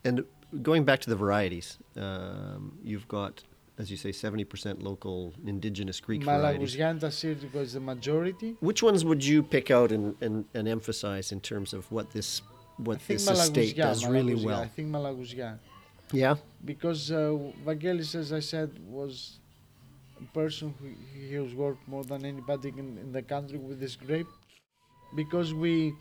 And 0.03 0.23
going 0.61 0.83
back 0.83 0.99
to 1.01 1.09
the 1.09 1.15
varieties, 1.15 1.77
um, 1.97 2.77
you've 2.83 3.07
got, 3.07 3.43
as 3.77 3.89
you 3.89 3.97
say, 3.97 4.09
70% 4.09 4.83
local 4.83 5.33
indigenous 5.45 5.99
Greek 5.99 6.23
varieties. 6.23 6.75
Malagousian 6.75 6.99
Tassir 6.99 7.53
was 7.53 7.73
the 7.73 7.79
majority. 7.79 8.55
Which 8.59 8.83
ones 8.83 9.03
would 9.03 9.23
you 9.23 9.41
pick 9.41 9.71
out 9.71 9.91
and, 9.91 10.15
and, 10.21 10.45
and 10.53 10.67
emphasize 10.67 11.31
in 11.31 11.39
terms 11.39 11.73
of 11.73 11.91
what 11.91 12.11
this 12.11 12.41
what 12.77 12.99
this 13.07 13.27
estate 13.29 13.75
does 13.75 14.05
really 14.05 14.35
well? 14.35 14.61
I 14.61 14.67
think 14.67 14.89
Malagousia. 14.89 15.59
Yeah. 16.11 16.35
Because 16.65 17.11
uh, 17.11 17.37
Vangelis, 17.65 18.15
as 18.15 18.33
I 18.33 18.39
said, 18.39 18.71
was 18.87 19.39
a 20.19 20.33
person 20.33 20.73
who 20.79 20.89
he 21.13 21.33
has 21.35 21.53
worked 21.53 21.87
more 21.87 22.03
than 22.03 22.25
anybody 22.25 22.69
in, 22.69 22.97
in 22.97 23.11
the 23.11 23.21
country 23.21 23.57
with 23.57 23.79
this 23.79 23.95
grape. 23.95 24.27
Because 25.15 25.53
we, 25.53 25.93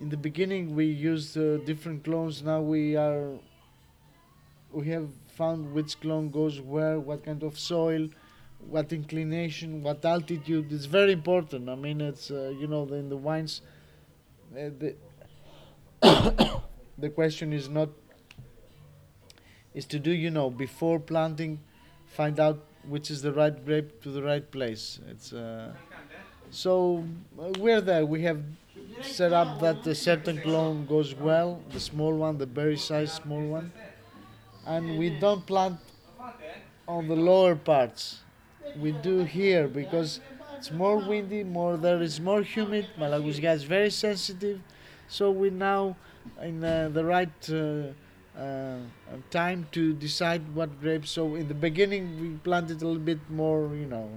in 0.00 0.08
the 0.08 0.16
beginning, 0.16 0.74
we 0.74 0.86
used 0.86 1.36
uh, 1.36 1.58
different 1.58 2.04
clones. 2.04 2.42
Now 2.42 2.60
we 2.60 2.96
are, 2.96 3.30
we 4.72 4.88
have 4.88 5.08
found 5.36 5.72
which 5.72 6.00
clone 6.00 6.30
goes 6.30 6.60
where, 6.60 6.98
what 6.98 7.24
kind 7.24 7.42
of 7.42 7.58
soil, 7.58 8.08
what 8.68 8.92
inclination, 8.92 9.82
what 9.82 10.04
altitude. 10.04 10.72
It's 10.72 10.86
very 10.86 11.12
important. 11.12 11.68
I 11.68 11.74
mean, 11.74 12.00
it's 12.00 12.30
uh, 12.30 12.52
you 12.58 12.66
know 12.66 12.84
in 12.84 13.08
the 13.08 13.16
wines, 13.16 13.60
uh, 14.52 14.70
the 14.78 14.96
the 16.98 17.10
question 17.10 17.52
is 17.52 17.68
not 17.68 17.88
is 19.74 19.84
to 19.86 19.98
do 19.98 20.10
you 20.10 20.30
know 20.30 20.50
before 20.50 20.98
planting 20.98 21.58
find 22.06 22.40
out 22.40 22.64
which 22.88 23.10
is 23.10 23.22
the 23.22 23.32
right 23.32 23.64
grape 23.64 24.00
to 24.02 24.10
the 24.10 24.22
right 24.22 24.50
place 24.50 25.00
it's 25.08 25.32
uh, 25.32 25.72
so 26.50 27.04
uh, 27.40 27.52
we're 27.58 27.80
there 27.80 28.06
we 28.06 28.22
have 28.22 28.42
set 29.02 29.32
up 29.32 29.60
that 29.60 29.86
a 29.86 29.94
certain 29.94 30.40
clone 30.40 30.86
goes 30.86 31.14
well 31.14 31.60
the 31.72 31.80
small 31.80 32.14
one 32.14 32.38
the 32.38 32.46
berry 32.46 32.76
size 32.76 33.12
small 33.12 33.42
one 33.46 33.72
and 34.66 34.98
we 34.98 35.10
don't 35.10 35.46
plant 35.46 35.78
on 36.88 37.08
the 37.08 37.16
lower 37.16 37.54
parts 37.54 38.20
we 38.78 38.92
do 38.92 39.24
here 39.24 39.68
because 39.68 40.20
it's 40.56 40.70
more 40.70 40.98
windy 40.98 41.42
more 41.42 41.76
there 41.76 42.02
is 42.02 42.20
more 42.20 42.42
humid 42.42 42.86
Malagousia 42.98 43.54
is 43.54 43.64
very 43.64 43.90
sensitive 43.90 44.60
so 45.08 45.30
we 45.30 45.50
now 45.50 45.96
in 46.42 46.62
uh, 46.62 46.88
the 46.92 47.04
right 47.04 47.50
uh, 47.50 47.92
uh, 48.38 48.78
time 49.30 49.66
to 49.72 49.92
decide 49.94 50.42
what 50.54 50.80
grapes. 50.80 51.10
So 51.10 51.34
in 51.36 51.48
the 51.48 51.54
beginning 51.54 52.20
we 52.20 52.28
planted 52.38 52.82
a 52.82 52.86
little 52.86 53.00
bit 53.00 53.18
more, 53.30 53.74
you 53.74 53.86
know. 53.86 54.10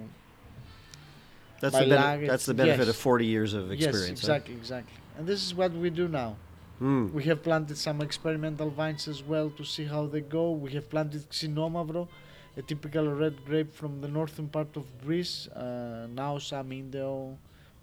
That's 1.60 1.74
the, 1.74 1.80
bene- 1.84 1.94
lag, 1.94 2.26
that's 2.26 2.46
the 2.46 2.54
benefit 2.54 2.86
yes. 2.86 2.88
of 2.88 2.96
40 2.96 3.26
years 3.26 3.54
of 3.54 3.70
experience. 3.70 4.22
Yes, 4.22 4.26
huh? 4.26 4.34
exactly, 4.34 4.54
exactly. 4.54 4.94
And 5.18 5.26
this 5.26 5.42
is 5.42 5.54
what 5.54 5.72
we 5.72 5.90
do 5.90 6.08
now. 6.08 6.36
Hmm. 6.80 7.12
We 7.12 7.24
have 7.24 7.42
planted 7.42 7.76
some 7.76 8.00
experimental 8.00 8.70
vines 8.70 9.06
as 9.06 9.22
well 9.22 9.50
to 9.50 9.64
see 9.64 9.84
how 9.84 10.06
they 10.06 10.22
go. 10.22 10.52
We 10.52 10.70
have 10.72 10.88
planted 10.88 11.28
Xinomavro, 11.28 12.08
a 12.56 12.62
typical 12.62 13.06
red 13.06 13.44
grape 13.44 13.70
from 13.70 14.00
the 14.00 14.08
northern 14.08 14.48
part 14.48 14.74
of 14.76 14.86
Greece, 15.04 15.46
uh, 15.48 16.06
some 16.38 16.70
Mindeo, 16.70 17.36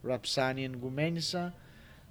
Rapsani, 0.04 0.66
and 0.66 0.82
Goumenissa. 0.82 1.54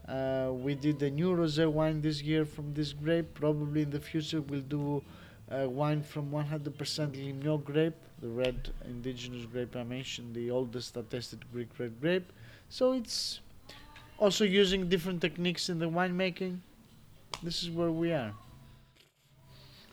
Uh, 0.06 0.52
we 0.52 0.76
did 0.76 1.02
a 1.02 1.10
new 1.10 1.34
rosé 1.34 1.68
wine 1.68 2.00
this 2.00 2.22
year 2.22 2.44
from 2.44 2.72
this 2.72 2.92
grape. 2.92 3.34
Probably 3.34 3.82
in 3.82 3.90
the 3.90 3.98
future 3.98 4.40
we'll 4.40 4.60
do 4.60 5.02
uh, 5.50 5.68
wine 5.68 6.04
from 6.04 6.30
100% 6.30 6.70
Limnio 6.70 7.64
grape, 7.64 7.96
the 8.20 8.28
red 8.28 8.70
indigenous 8.84 9.44
grape 9.46 9.74
I 9.74 9.82
mentioned, 9.82 10.36
the 10.36 10.52
oldest 10.52 10.96
attested 10.96 11.44
Greek 11.52 11.70
red 11.80 12.00
grape. 12.00 12.32
So 12.68 12.92
it's 12.92 13.40
also 14.18 14.44
using 14.44 14.88
different 14.88 15.20
techniques 15.20 15.68
in 15.68 15.80
the 15.80 15.86
winemaking. 15.86 16.60
This 17.42 17.62
is 17.62 17.70
where 17.70 17.90
we 17.90 18.12
are. 18.12 18.32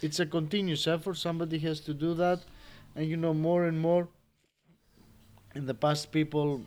It's 0.01 0.19
a 0.19 0.25
continuous 0.25 0.88
effort. 0.88 1.17
Somebody 1.17 1.60
has 1.60 1.79
to 1.82 1.93
do 1.93 2.13
that, 2.15 2.41
and 2.95 3.08
you 3.08 3.17
know 3.17 3.34
more 3.34 3.65
and 3.65 3.79
more. 3.79 4.08
In 5.56 5.65
the 5.65 5.73
past, 5.73 6.12
people 6.12 6.62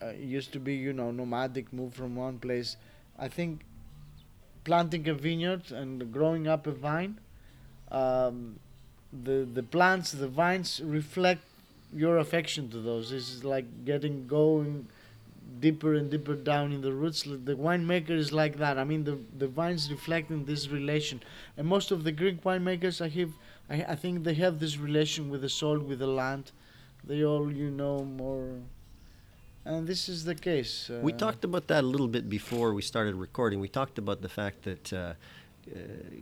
uh, 0.00 0.10
used 0.10 0.52
to 0.52 0.60
be, 0.60 0.74
you 0.74 0.92
know, 0.92 1.10
nomadic, 1.10 1.72
move 1.72 1.94
from 1.94 2.16
one 2.16 2.38
place. 2.38 2.76
I 3.18 3.28
think 3.28 3.60
planting 4.64 5.08
a 5.08 5.14
vineyard 5.14 5.72
and 5.72 6.12
growing 6.12 6.46
up 6.46 6.66
a 6.66 6.72
vine, 6.72 7.18
um, 7.90 8.60
the 9.24 9.48
the 9.52 9.62
plants, 9.62 10.12
the 10.12 10.28
vines 10.28 10.80
reflect 10.84 11.42
your 11.94 12.18
affection 12.18 12.70
to 12.70 12.80
those. 12.80 13.10
This 13.10 13.30
is 13.30 13.44
like 13.44 13.84
getting 13.84 14.26
going 14.26 14.88
deeper 15.60 15.94
and 15.94 16.10
deeper 16.10 16.34
down 16.34 16.72
in 16.72 16.80
the 16.82 16.92
roots. 16.92 17.22
The 17.22 17.54
winemaker 17.54 18.10
is 18.10 18.32
like 18.32 18.58
that. 18.58 18.78
I 18.78 18.84
mean, 18.84 19.04
the 19.04 19.18
the 19.38 19.48
vines 19.48 19.90
reflecting 19.90 20.44
this 20.44 20.68
relation, 20.68 21.22
and 21.56 21.66
most 21.66 21.90
of 21.90 22.04
the 22.04 22.12
Greek 22.12 22.42
winemakers, 22.42 23.00
I 23.00 23.08
have, 23.08 23.32
I, 23.70 23.92
I 23.92 23.94
think 23.94 24.24
they 24.24 24.34
have 24.34 24.58
this 24.58 24.76
relation 24.76 25.30
with 25.30 25.40
the 25.40 25.48
soil, 25.48 25.78
with 25.78 26.00
the 26.00 26.06
land. 26.06 26.52
They 27.04 27.24
all, 27.24 27.50
you 27.52 27.70
know, 27.70 28.04
more. 28.04 28.50
And 29.64 29.86
this 29.86 30.08
is 30.08 30.24
the 30.24 30.34
case. 30.34 30.90
Uh, 30.90 31.00
We 31.02 31.12
talked 31.12 31.44
about 31.44 31.66
that 31.68 31.84
a 31.84 31.86
little 31.86 32.08
bit 32.08 32.28
before 32.28 32.72
we 32.72 32.82
started 32.82 33.14
recording. 33.14 33.60
We 33.60 33.68
talked 33.68 33.98
about 33.98 34.22
the 34.22 34.28
fact 34.28 34.62
that 34.62 34.92
uh, 34.92 34.98
uh, 34.98 35.14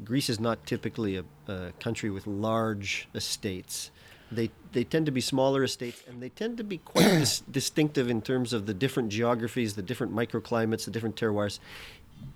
Greece 0.04 0.28
is 0.28 0.40
not 0.40 0.66
typically 0.66 1.16
a, 1.16 1.24
a 1.46 1.72
country 1.78 2.10
with 2.10 2.26
large 2.26 3.08
estates. 3.14 3.90
They 4.32 4.50
they 4.72 4.84
tend 4.84 5.06
to 5.06 5.12
be 5.12 5.20
smaller 5.20 5.62
estates, 5.62 6.02
and 6.08 6.20
they 6.22 6.28
tend 6.28 6.56
to 6.58 6.64
be 6.64 6.78
quite 6.78 7.04
dis- 7.20 7.40
distinctive 7.50 8.10
in 8.10 8.20
terms 8.22 8.52
of 8.52 8.66
the 8.66 8.74
different 8.74 9.08
geographies, 9.10 9.74
the 9.74 9.82
different 9.82 10.14
microclimates, 10.14 10.84
the 10.84 10.90
different 10.90 11.16
terroirs. 11.16 11.58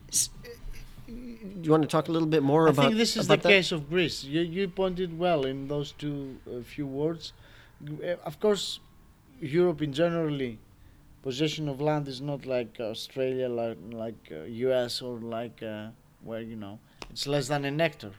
S- 0.08 0.30
do 1.06 1.66
you 1.66 1.70
want 1.72 1.82
to 1.82 1.88
talk 1.88 2.08
a 2.08 2.12
little 2.12 2.28
bit 2.28 2.42
more 2.42 2.68
I 2.68 2.70
about? 2.70 2.84
think 2.86 2.96
this 2.96 3.16
is 3.16 3.26
the 3.26 3.36
that? 3.36 3.42
case 3.48 3.72
of 3.72 3.90
Greece. 3.90 4.22
You, 4.24 4.40
you 4.42 4.68
pointed 4.68 5.18
well 5.18 5.44
in 5.44 5.66
those 5.68 5.92
two 5.92 6.36
uh, 6.46 6.62
few 6.62 6.86
words. 6.86 7.32
Uh, 7.84 8.14
Of 8.24 8.38
course, 8.40 8.78
Europe 9.40 9.82
in 9.82 9.92
generally, 9.92 10.58
possession 11.22 11.68
of 11.68 11.80
land 11.80 12.06
is 12.08 12.20
not 12.20 12.46
like 12.46 12.78
Australia, 12.80 13.48
like 13.48 13.76
like 13.92 14.30
uh, 14.30 14.44
U.S. 14.68 15.02
or 15.02 15.18
like 15.18 15.60
uh, 15.62 15.88
where 16.22 16.40
you 16.40 16.56
know 16.56 16.78
it's 17.10 17.26
less 17.26 17.48
than 17.48 17.64
an 17.64 17.78
hectare, 17.80 18.12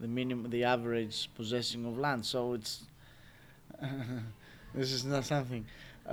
the 0.00 0.08
minimum, 0.08 0.50
the 0.50 0.64
average 0.64 1.28
possessing 1.36 1.84
of 1.84 1.98
land. 1.98 2.24
So 2.24 2.54
it's 2.54 2.84
this 4.74 4.92
is 4.92 5.04
not 5.04 5.24
something, 5.24 5.64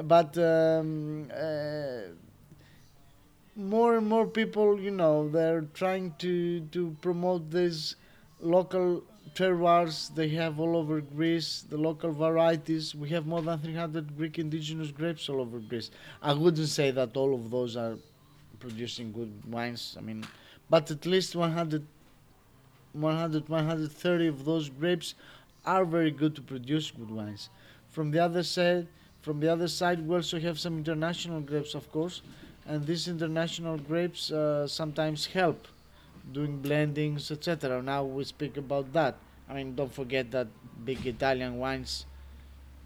but 0.03 0.37
um, 0.37 1.29
uh, 1.33 2.11
more 3.55 3.97
and 3.97 4.07
more 4.07 4.27
people, 4.27 4.79
you 4.79 4.91
know, 4.91 5.29
they're 5.29 5.65
trying 5.73 6.13
to 6.19 6.61
to 6.71 6.95
promote 7.01 7.51
these 7.51 7.95
local 8.39 9.03
terroirs 9.33 10.13
they 10.15 10.29
have 10.29 10.59
all 10.59 10.75
over 10.77 11.01
Greece, 11.01 11.63
the 11.69 11.77
local 11.77 12.11
varieties. 12.11 12.95
We 12.95 13.09
have 13.09 13.25
more 13.25 13.41
than 13.41 13.59
300 13.59 14.17
Greek 14.17 14.39
indigenous 14.39 14.91
grapes 14.91 15.29
all 15.29 15.41
over 15.41 15.59
Greece. 15.59 15.91
I 16.21 16.33
wouldn't 16.33 16.67
say 16.69 16.91
that 16.91 17.15
all 17.15 17.35
of 17.35 17.51
those 17.51 17.75
are 17.75 17.97
producing 18.59 19.11
good 19.11 19.31
wines. 19.47 19.95
I 19.97 20.01
mean, 20.01 20.25
but 20.69 20.89
at 20.91 21.05
least 21.05 21.35
100, 21.35 21.85
100 22.93 23.49
130 23.49 24.27
of 24.27 24.45
those 24.45 24.69
grapes 24.69 25.13
are 25.67 25.85
very 25.85 26.09
good 26.09 26.33
to 26.35 26.41
produce 26.41 26.89
good 26.89 27.11
wines. 27.11 27.49
From 27.91 28.09
the 28.11 28.19
other 28.19 28.41
side, 28.41 28.87
from 29.21 29.39
the 29.41 29.51
other 29.51 29.67
side, 29.67 29.99
we 30.07 30.15
also 30.15 30.39
have 30.39 30.57
some 30.57 30.77
international 30.77 31.41
grapes, 31.41 31.75
of 31.75 31.91
course, 31.91 32.21
and 32.65 32.87
these 32.87 33.07
international 33.07 33.77
grapes 33.77 34.31
uh, 34.31 34.65
sometimes 34.67 35.25
help 35.25 35.67
doing 36.31 36.61
blendings, 36.61 37.29
etc. 37.31 37.81
Now 37.81 38.03
we 38.03 38.23
speak 38.23 38.57
about 38.57 38.91
that. 38.93 39.15
I 39.49 39.53
mean, 39.53 39.75
don't 39.75 39.93
forget 39.93 40.31
that 40.31 40.47
big 40.83 41.05
Italian 41.05 41.57
wines. 41.57 42.05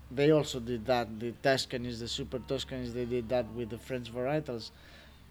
They 0.09 0.31
also 0.31 0.59
did 0.59 0.85
that. 0.85 1.19
The 1.19 1.33
Tuscanies, 1.43 1.99
the 1.99 2.07
Super 2.07 2.39
Tuscanies, 2.39 2.93
they 2.93 3.05
did 3.05 3.29
that 3.29 3.45
with 3.53 3.69
the 3.69 3.77
French 3.77 4.13
varietals. 4.13 4.71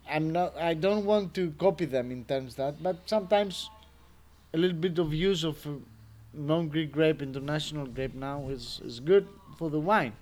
I'm 0.09 0.33
not. 0.33 0.57
I 0.57 0.75
don't 0.75 1.05
want 1.05 1.35
to 1.35 1.51
copy 1.59 1.85
them 1.85 2.11
in 2.11 2.25
terms 2.25 2.55
that, 2.57 2.83
but 2.83 2.97
sometimes 3.07 3.69
a 4.55 4.59
little 4.59 4.77
bit 4.77 4.99
of 4.99 5.13
use 5.13 5.45
of 5.45 5.65
uh, 5.67 5.71
non-Greek 6.33 6.93
grape, 6.93 7.23
international 7.23 7.87
grape 7.87 8.15
now 8.15 8.49
is 8.49 8.81
is 8.85 9.01
good 9.01 9.29
for 9.59 9.71
the 9.71 9.81
wine. 9.81 10.13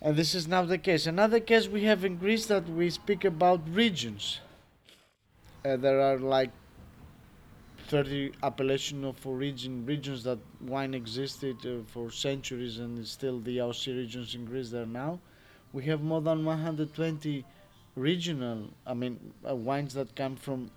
And 0.00 0.16
this 0.16 0.34
is 0.34 0.46
now 0.46 0.64
the 0.64 0.78
case. 0.78 1.06
Another 1.06 1.40
case 1.40 1.66
we 1.66 1.84
have 1.84 2.04
in 2.04 2.16
Greece 2.18 2.46
that 2.46 2.68
we 2.68 2.88
speak 2.88 3.24
about 3.24 3.60
regions. 3.68 4.40
Uh, 5.64 5.76
there 5.76 6.00
are 6.00 6.18
like 6.18 6.50
30 7.88 8.32
appellation 8.42 9.04
of 9.04 9.26
origin 9.26 9.84
regions 9.84 10.22
that 10.22 10.38
wine 10.60 10.94
existed 10.94 11.56
uh, 11.66 11.82
for 11.86 12.10
centuries 12.12 12.78
and 12.78 13.04
still 13.06 13.40
the 13.40 13.56
Aussie 13.56 13.96
regions 13.96 14.34
in 14.34 14.44
Greece 14.44 14.70
there 14.70 14.86
now. 14.86 15.18
We 15.72 15.84
have 15.86 16.00
more 16.00 16.20
than 16.20 16.44
120 16.44 17.44
regional, 17.96 18.68
I 18.86 18.94
mean, 18.94 19.32
uh, 19.48 19.56
wines 19.56 19.94
that 19.94 20.14
come 20.14 20.36
from 20.36 20.70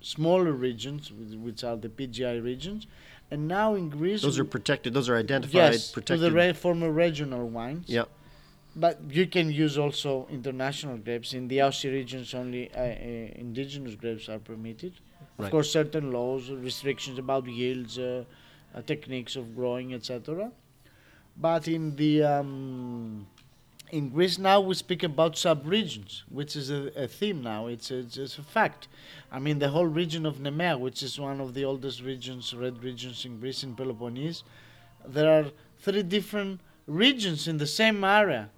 smaller 0.00 0.52
regions, 0.52 1.12
which 1.12 1.64
are 1.64 1.76
the 1.76 1.88
PGI 1.88 2.42
regions. 2.42 2.86
And 3.30 3.46
now 3.46 3.74
in 3.74 3.90
Greece, 3.90 4.22
Those 4.22 4.38
are 4.38 4.44
protected. 4.44 4.94
Those 4.94 5.08
are 5.08 5.16
identified. 5.16 5.72
yes, 5.74 5.92
to 5.92 6.16
the 6.16 6.32
re- 6.32 6.52
former 6.52 6.90
regional 6.90 7.46
wines. 7.48 7.88
yeah. 7.88 8.04
But 8.76 9.00
you 9.10 9.26
can 9.26 9.50
use 9.50 9.76
also 9.76 10.28
international 10.30 10.98
grapes. 10.98 11.34
In 11.34 11.48
the 11.48 11.58
Aussie 11.58 11.90
regions, 11.90 12.32
only 12.32 12.70
uh, 12.72 12.80
uh, 12.80 12.84
indigenous 13.34 13.96
grapes 13.96 14.28
are 14.28 14.38
permitted. 14.38 14.92
Of 15.38 15.50
course, 15.50 15.70
certain 15.70 16.12
laws, 16.12 16.50
restrictions 16.50 17.18
about 17.18 17.46
yields, 17.46 17.98
uh, 17.98 18.24
uh, 18.74 18.82
techniques 18.82 19.34
of 19.36 19.54
growing, 19.54 19.94
etc. 19.94 20.50
But 21.36 21.66
in 21.68 21.96
the 21.96 22.22
um, 22.22 23.26
in 23.90 24.10
Greece 24.10 24.38
now 24.38 24.60
we 24.60 24.74
speak 24.74 25.02
about 25.02 25.36
sub-regions, 25.36 26.24
which 26.28 26.56
is 26.56 26.70
a, 26.70 26.92
a 26.96 27.08
theme 27.08 27.42
now. 27.42 27.66
It's 27.66 27.90
it's 27.90 28.38
a 28.38 28.42
fact. 28.42 28.88
I 29.32 29.38
mean, 29.38 29.58
the 29.58 29.68
whole 29.68 29.86
region 29.86 30.26
of 30.26 30.36
Nemea, 30.36 30.78
which 30.78 31.02
is 31.02 31.18
one 31.18 31.40
of 31.40 31.54
the 31.54 31.64
oldest 31.64 32.02
regions, 32.02 32.54
red 32.54 32.82
regions 32.82 33.24
in 33.24 33.40
Greece, 33.40 33.62
in 33.62 33.74
Peloponnese, 33.74 34.44
there 35.06 35.30
are 35.30 35.50
three 35.80 36.02
different 36.02 36.60
regions 36.86 37.48
in 37.48 37.58
the 37.58 37.66
same 37.66 38.04
area. 38.04 38.50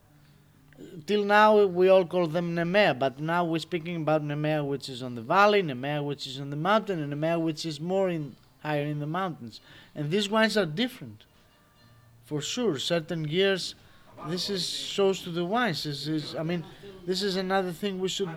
Till 1.07 1.25
now, 1.25 1.65
we 1.67 1.89
all 1.89 2.07
call 2.07 2.27
them 2.27 2.55
Nemea, 2.57 2.99
but 2.99 3.21
now 3.21 3.45
we're 3.45 3.59
speaking 3.59 3.97
about 3.97 4.23
Nemea, 4.25 4.67
which 4.67 4.89
is 4.89 5.03
on 5.03 5.15
the 5.15 5.21
valley, 5.23 5.63
Nemea, 5.63 6.03
which 6.03 6.27
is 6.27 6.41
on 6.41 6.51
the 6.51 6.57
mountain, 6.57 7.03
and 7.03 7.13
Nemea, 7.13 7.39
which 7.41 7.67
is 7.67 7.81
more 7.81 8.09
in 8.09 8.35
higher 8.63 8.85
in 8.85 8.99
the 8.99 9.07
mountains. 9.07 9.61
And 9.95 10.11
these 10.11 10.29
wines 10.31 10.57
are 10.57 10.67
different, 10.67 11.25
for 12.25 12.41
sure. 12.41 12.79
Certain 12.79 13.29
years, 13.29 13.75
this 14.29 14.51
is 14.51 14.69
shows 14.69 15.23
to 15.23 15.31
the. 15.31 15.47
This 15.47 16.07
is, 16.07 16.35
I 16.35 16.43
mean, 16.43 16.65
this 17.07 17.23
is 17.23 17.37
another 17.37 17.73
thing 17.73 17.99
we 17.99 18.09
should 18.09 18.31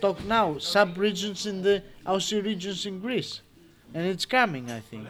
talk 0.00 0.24
now. 0.24 0.58
Sub 0.58 0.96
regions 0.96 1.46
in 1.46 1.62
the 1.62 1.82
Aussie 2.06 2.44
regions 2.44 2.86
in 2.86 3.00
Greece, 3.00 3.40
and 3.92 4.06
it's 4.06 4.26
coming, 4.26 4.70
I 4.70 4.80
think. 4.80 5.08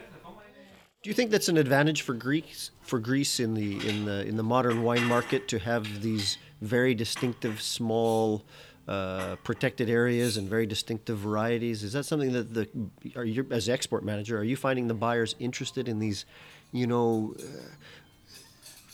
Do 1.03 1.11
you 1.11 1.15
think 1.15 1.31
that's 1.31 1.51
an 1.51 1.59
advantage 1.59 2.01
for 2.01 2.15
Greece 2.15 2.71
for 2.81 2.99
Greece 2.99 3.39
in 3.39 3.53
the 3.53 3.87
in 3.87 4.07
the 4.07 4.27
in 4.27 4.37
the 4.37 4.43
modern 4.43 4.83
wine 4.83 5.05
market 5.05 5.49
to 5.49 5.59
have 5.59 6.01
these 6.01 6.39
very 6.63 6.95
distinctive 6.95 7.61
small 7.61 8.43
uh, 8.89 9.37
protected 9.45 9.91
areas 9.91 10.39
and 10.39 10.49
very 10.49 10.65
distinctive 10.65 11.19
varieties? 11.19 11.83
Is 11.83 11.93
that 11.93 12.05
something 12.05 12.33
that 12.33 12.55
the 12.55 12.69
are 13.17 13.25
you 13.25 13.47
as 13.51 13.69
export 13.69 14.03
manager 14.03 14.39
are 14.39 14.45
you 14.45 14.57
finding 14.57 14.89
the 14.89 14.95
buyers 14.95 15.35
interested 15.39 15.89
in 15.89 15.99
these, 15.99 16.25
you 16.73 16.87
know, 16.87 17.35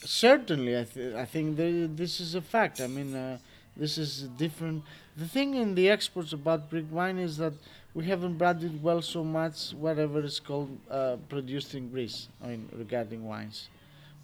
Certainly, 0.04 0.78
I, 0.78 0.84
th- 0.84 1.14
I 1.14 1.24
think 1.24 1.56
th- 1.56 1.90
this 1.94 2.20
is 2.20 2.34
a 2.34 2.40
fact. 2.40 2.80
I 2.80 2.86
mean, 2.86 3.14
uh, 3.14 3.38
this 3.76 3.98
is 3.98 4.22
different. 4.36 4.82
The 5.16 5.26
thing 5.28 5.54
in 5.54 5.74
the 5.74 5.90
exports 5.90 6.32
about 6.32 6.70
Greek 6.70 6.86
wine 6.90 7.18
is 7.18 7.36
that 7.36 7.52
we 7.92 8.04
haven't 8.06 8.38
branded 8.38 8.82
well 8.82 9.02
so 9.02 9.22
much 9.24 9.72
whatever 9.72 10.20
is 10.20 10.40
called 10.40 10.70
uh, 10.90 11.16
produced 11.28 11.74
in 11.74 11.90
Greece. 11.90 12.28
I 12.42 12.48
mean, 12.48 12.68
regarding 12.72 13.24
wines, 13.26 13.68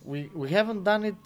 we 0.05 0.31
we 0.35 0.49
haven't 0.51 0.85
done 0.85 1.05
it 1.05 1.17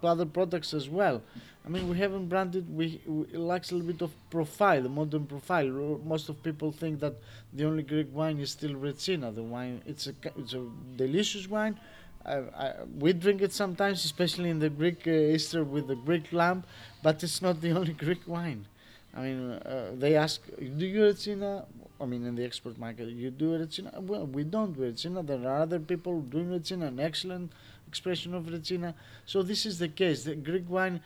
to 0.00 0.06
other 0.06 0.26
products 0.26 0.72
as 0.72 0.88
well. 0.88 1.20
I 1.66 1.68
mean, 1.68 1.86
we 1.88 1.98
haven't 1.98 2.28
branded. 2.28 2.64
We, 2.74 3.00
we 3.06 3.26
lacks 3.36 3.72
a 3.72 3.74
little 3.74 3.92
bit 3.92 4.00
of 4.00 4.10
profile, 4.30 4.82
modern 4.88 5.26
profile. 5.26 5.66
Most 6.02 6.30
of 6.30 6.42
people 6.42 6.72
think 6.72 7.00
that 7.00 7.14
the 7.52 7.64
only 7.66 7.82
Greek 7.82 8.08
wine 8.14 8.38
is 8.38 8.50
still 8.52 8.72
Retsina. 8.72 9.34
The 9.34 9.42
wine, 9.42 9.82
it's 9.84 10.06
a 10.06 10.14
it's 10.36 10.54
a 10.54 10.64
delicious 10.96 11.46
wine. 11.46 11.78
I, 12.28 12.74
we 12.98 13.12
drink 13.12 13.42
it 13.42 13.52
sometimes, 13.52 14.04
especially 14.04 14.50
in 14.50 14.58
the 14.58 14.70
Greek 14.70 15.06
uh, 15.06 15.10
Easter 15.10 15.64
with 15.64 15.88
the 15.88 15.96
Greek 15.96 16.32
lamb, 16.32 16.64
but 17.02 17.22
it's 17.22 17.40
not 17.40 17.60
the 17.60 17.70
only 17.78 17.92
Greek 17.92 18.26
wine. 18.26 18.66
I 19.14 19.22
mean, 19.22 19.50
uh, 19.50 19.92
they 19.94 20.16
ask, 20.16 20.40
do 20.58 20.86
you 20.86 21.00
Retsina? 21.00 21.64
I 22.00 22.04
mean, 22.04 22.24
in 22.24 22.36
the 22.36 22.44
export 22.44 22.78
market, 22.78 23.08
you 23.08 23.30
do 23.30 23.58
Retsina? 23.58 24.00
Well, 24.00 24.26
we 24.26 24.44
don't 24.44 24.72
do 24.72 24.82
Retsina. 24.82 25.26
There 25.26 25.40
are 25.48 25.62
other 25.62 25.80
people 25.80 26.20
doing 26.20 26.50
Retsina, 26.50 26.88
an 26.88 27.00
excellent 27.00 27.52
expression 27.88 28.34
of 28.34 28.44
Retsina. 28.44 28.94
So 29.26 29.42
this 29.42 29.66
is 29.66 29.78
the 29.78 29.88
case. 29.88 30.24
The 30.24 30.36
Greek 30.36 30.68
wine 30.68 31.00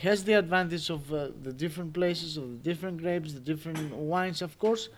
has 0.00 0.24
the 0.24 0.34
advantage 0.34 0.90
of 0.90 1.12
uh, 1.12 1.28
the 1.42 1.52
different 1.52 1.92
places, 1.92 2.36
of 2.36 2.50
the 2.50 2.70
different 2.70 2.98
grapes, 2.98 3.34
the 3.34 3.40
different 3.40 3.94
wines, 3.94 4.42
of 4.42 4.58
course, 4.58 4.88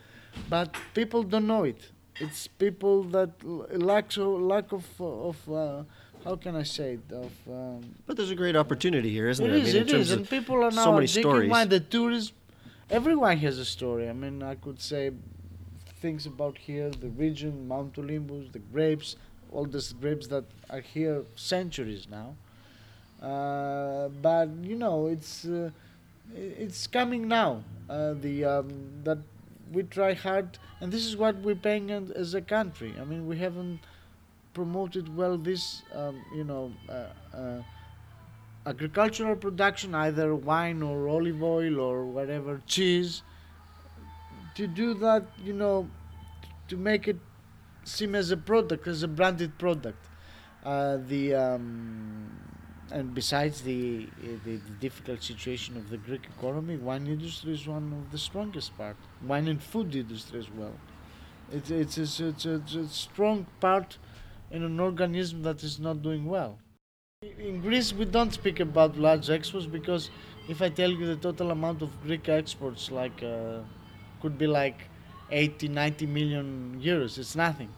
but 0.49 0.75
people 0.95 1.23
don't 1.23 1.47
know 1.47 1.65
it. 1.65 1.91
It's 2.21 2.47
people 2.47 3.03
that 3.05 3.31
l- 3.45 3.67
lack 3.73 4.13
so 4.13 4.35
lack 4.35 4.73
of 4.73 4.87
of 5.01 5.37
uh, 5.51 5.83
how 6.25 6.37
can 6.37 6.57
I 6.57 6.63
say 6.63 6.95
it 6.95 7.13
of. 7.13 7.33
Um, 7.49 7.95
but 8.07 8.17
there's 8.17 8.31
a 8.31 8.37
great 8.37 8.57
opportunity 8.57 9.11
here, 9.11 9.29
isn't 9.29 9.45
it 9.45 9.49
there? 9.49 9.59
is, 9.59 9.75
in 9.75 9.83
it 9.83 9.89
terms 9.89 10.11
is, 10.11 10.17
and 10.17 10.29
people 10.29 10.57
are 10.57 10.71
now 10.71 10.85
so 10.85 10.93
many 10.93 11.07
stories. 11.07 11.51
wine. 11.51 11.69
The 11.69 11.81
tourism, 11.81 12.35
everyone 12.91 13.37
has 13.39 13.59
a 13.59 13.65
story. 13.65 14.09
I 14.09 14.13
mean, 14.13 14.43
I 14.43 14.55
could 14.55 14.81
say 14.81 15.11
things 16.01 16.27
about 16.27 16.59
here, 16.59 16.91
the 16.91 17.09
region, 17.09 17.67
Mount 17.67 17.99
Olympus, 17.99 18.49
the 18.53 18.61
grapes, 18.61 19.17
all 19.53 19.65
these 19.65 19.93
grapes 19.93 20.27
that 20.29 20.45
are 20.71 20.81
here 20.81 21.25
centuries 21.37 22.07
now. 22.11 22.37
Uh, 23.21 24.09
but 24.23 24.49
you 24.63 24.77
know, 24.77 25.07
it's 25.07 25.45
uh, 25.45 25.71
it's 26.35 26.87
coming 26.87 27.27
now. 27.29 27.63
Uh, 27.89 28.15
the 28.15 28.45
um, 28.45 28.69
that 29.03 29.19
we 29.73 29.83
try 29.83 30.15
hard, 30.15 30.59
and 30.81 30.93
this 30.93 31.05
is 31.05 31.17
what 31.17 31.37
we're 31.37 31.55
paying 31.55 31.91
as 31.91 32.35
a 32.35 32.41
country. 32.41 32.95
I 33.01 33.05
mean, 33.05 33.27
we 33.27 33.39
haven't 33.39 33.81
promoted 34.53 35.15
well 35.17 35.37
this, 35.37 35.83
um, 35.93 36.25
you 36.35 36.45
know, 36.45 36.73
uh, 36.89 37.37
uh, 37.37 37.63
agricultural 38.67 39.37
production, 39.37 39.95
either 39.95 40.35
wine 40.35 40.83
or 40.83 41.09
olive 41.09 41.43
oil 41.43 41.81
or 41.81 42.05
whatever, 42.05 42.63
cheese. 42.67 43.23
To 44.55 44.67
do 44.67 44.95
that, 44.95 45.27
you 45.43 45.53
know, 45.53 45.89
to 46.69 46.77
make 46.77 47.09
it 47.09 47.19
seem 47.85 48.15
as 48.15 48.31
a 48.31 48.37
product, 48.37 48.87
as 48.87 49.03
a 49.03 49.09
branded 49.09 49.59
product. 49.59 49.99
Uh, 50.65 50.99
the 51.09 51.35
um, 51.35 52.54
and 52.91 53.15
besides 53.15 53.63
the, 53.63 54.09
uh, 54.23 54.27
the 54.45 54.57
the 54.57 54.75
difficult 54.81 55.23
situation 55.23 55.77
of 55.77 55.91
the 55.91 55.97
Greek 55.97 56.27
economy, 56.39 56.77
wine 56.77 57.07
industry 57.07 57.53
is 57.53 57.67
one 57.67 57.93
of 57.93 58.13
the 58.13 58.19
strongest 58.19 58.77
part. 58.77 58.97
Wine 59.23 59.49
and 59.49 59.63
food 59.63 59.95
industry 59.95 60.39
as 60.39 60.51
well. 60.51 60.75
It's 61.53 61.71
it's 61.71 61.99
it's, 61.99 62.21
it's, 62.21 62.47
it's 62.47 62.75
a 62.75 62.89
strong 62.89 63.47
part 63.61 63.99
in 64.51 64.63
an 64.63 64.79
organism 64.81 65.43
that 65.43 65.63
is 65.63 65.81
not 65.81 66.03
doing 66.03 66.27
well. 66.27 66.59
In 67.39 67.61
Greece, 67.61 67.93
we 67.93 68.05
don't 68.05 68.33
speak 68.33 68.61
about 68.61 68.99
large 68.99 69.31
exports 69.31 69.67
because 69.67 70.11
if 70.49 70.61
I 70.61 70.69
tell 70.69 70.91
you 70.91 71.07
the 71.07 71.17
total 71.17 71.51
amount 71.51 71.81
of 71.83 71.91
Greek 72.03 72.29
exports, 72.29 72.91
like 72.91 73.23
uh, 73.23 73.61
could 74.21 74.37
be 74.37 74.47
like 74.47 74.79
80, 75.31 75.69
90 75.69 76.07
million 76.07 76.81
euros, 76.83 77.17
it's 77.19 77.35
nothing. 77.35 77.71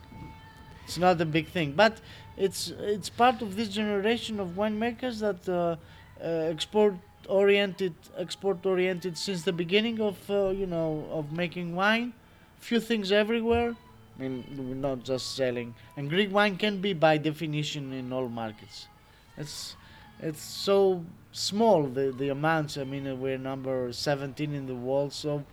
It's 0.85 0.99
not 0.99 1.21
a 1.21 1.25
big 1.25 1.49
thing, 1.49 1.73
but 1.73 2.01
it's 2.37 2.73
it's 2.79 3.09
part 3.09 3.43
of 3.43 3.57
this 3.57 3.69
generation 3.69 4.41
of 4.41 4.51
winemakers 4.51 5.21
that 5.21 5.49
uh, 5.49 5.77
uh, 6.23 6.27
export 6.27 6.95
oriented, 7.29 7.95
export 8.17 8.65
oriented 8.65 9.17
since 9.19 9.43
the 9.43 9.53
beginning 9.53 10.01
of 10.01 10.19
uh, 10.31 10.49
you 10.49 10.67
know 10.67 11.07
of 11.11 11.33
making 11.33 11.75
wine. 11.75 12.13
Few 12.61 12.81
things 12.81 13.13
everywhere. 13.13 13.75
I 14.19 14.23
mean, 14.23 14.45
we're 14.57 14.75
not 14.75 15.05
just 15.05 15.37
selling. 15.37 15.75
And 15.97 16.09
Greek 16.09 16.33
wine 16.33 16.57
can 16.57 16.81
be 16.81 16.95
by 16.95 17.19
definition 17.19 17.93
in 17.93 18.13
all 18.13 18.29
markets. 18.29 18.87
It's 19.37 19.77
it's 20.21 20.43
so 20.43 21.05
small 21.33 21.87
the 21.87 22.13
the 22.13 22.29
amounts. 22.31 22.77
I 22.77 22.85
mean, 22.85 23.21
we're 23.21 23.39
number 23.39 23.93
17 23.93 24.55
in 24.55 24.67
the 24.67 24.75
world, 24.75 25.13
so 25.13 25.45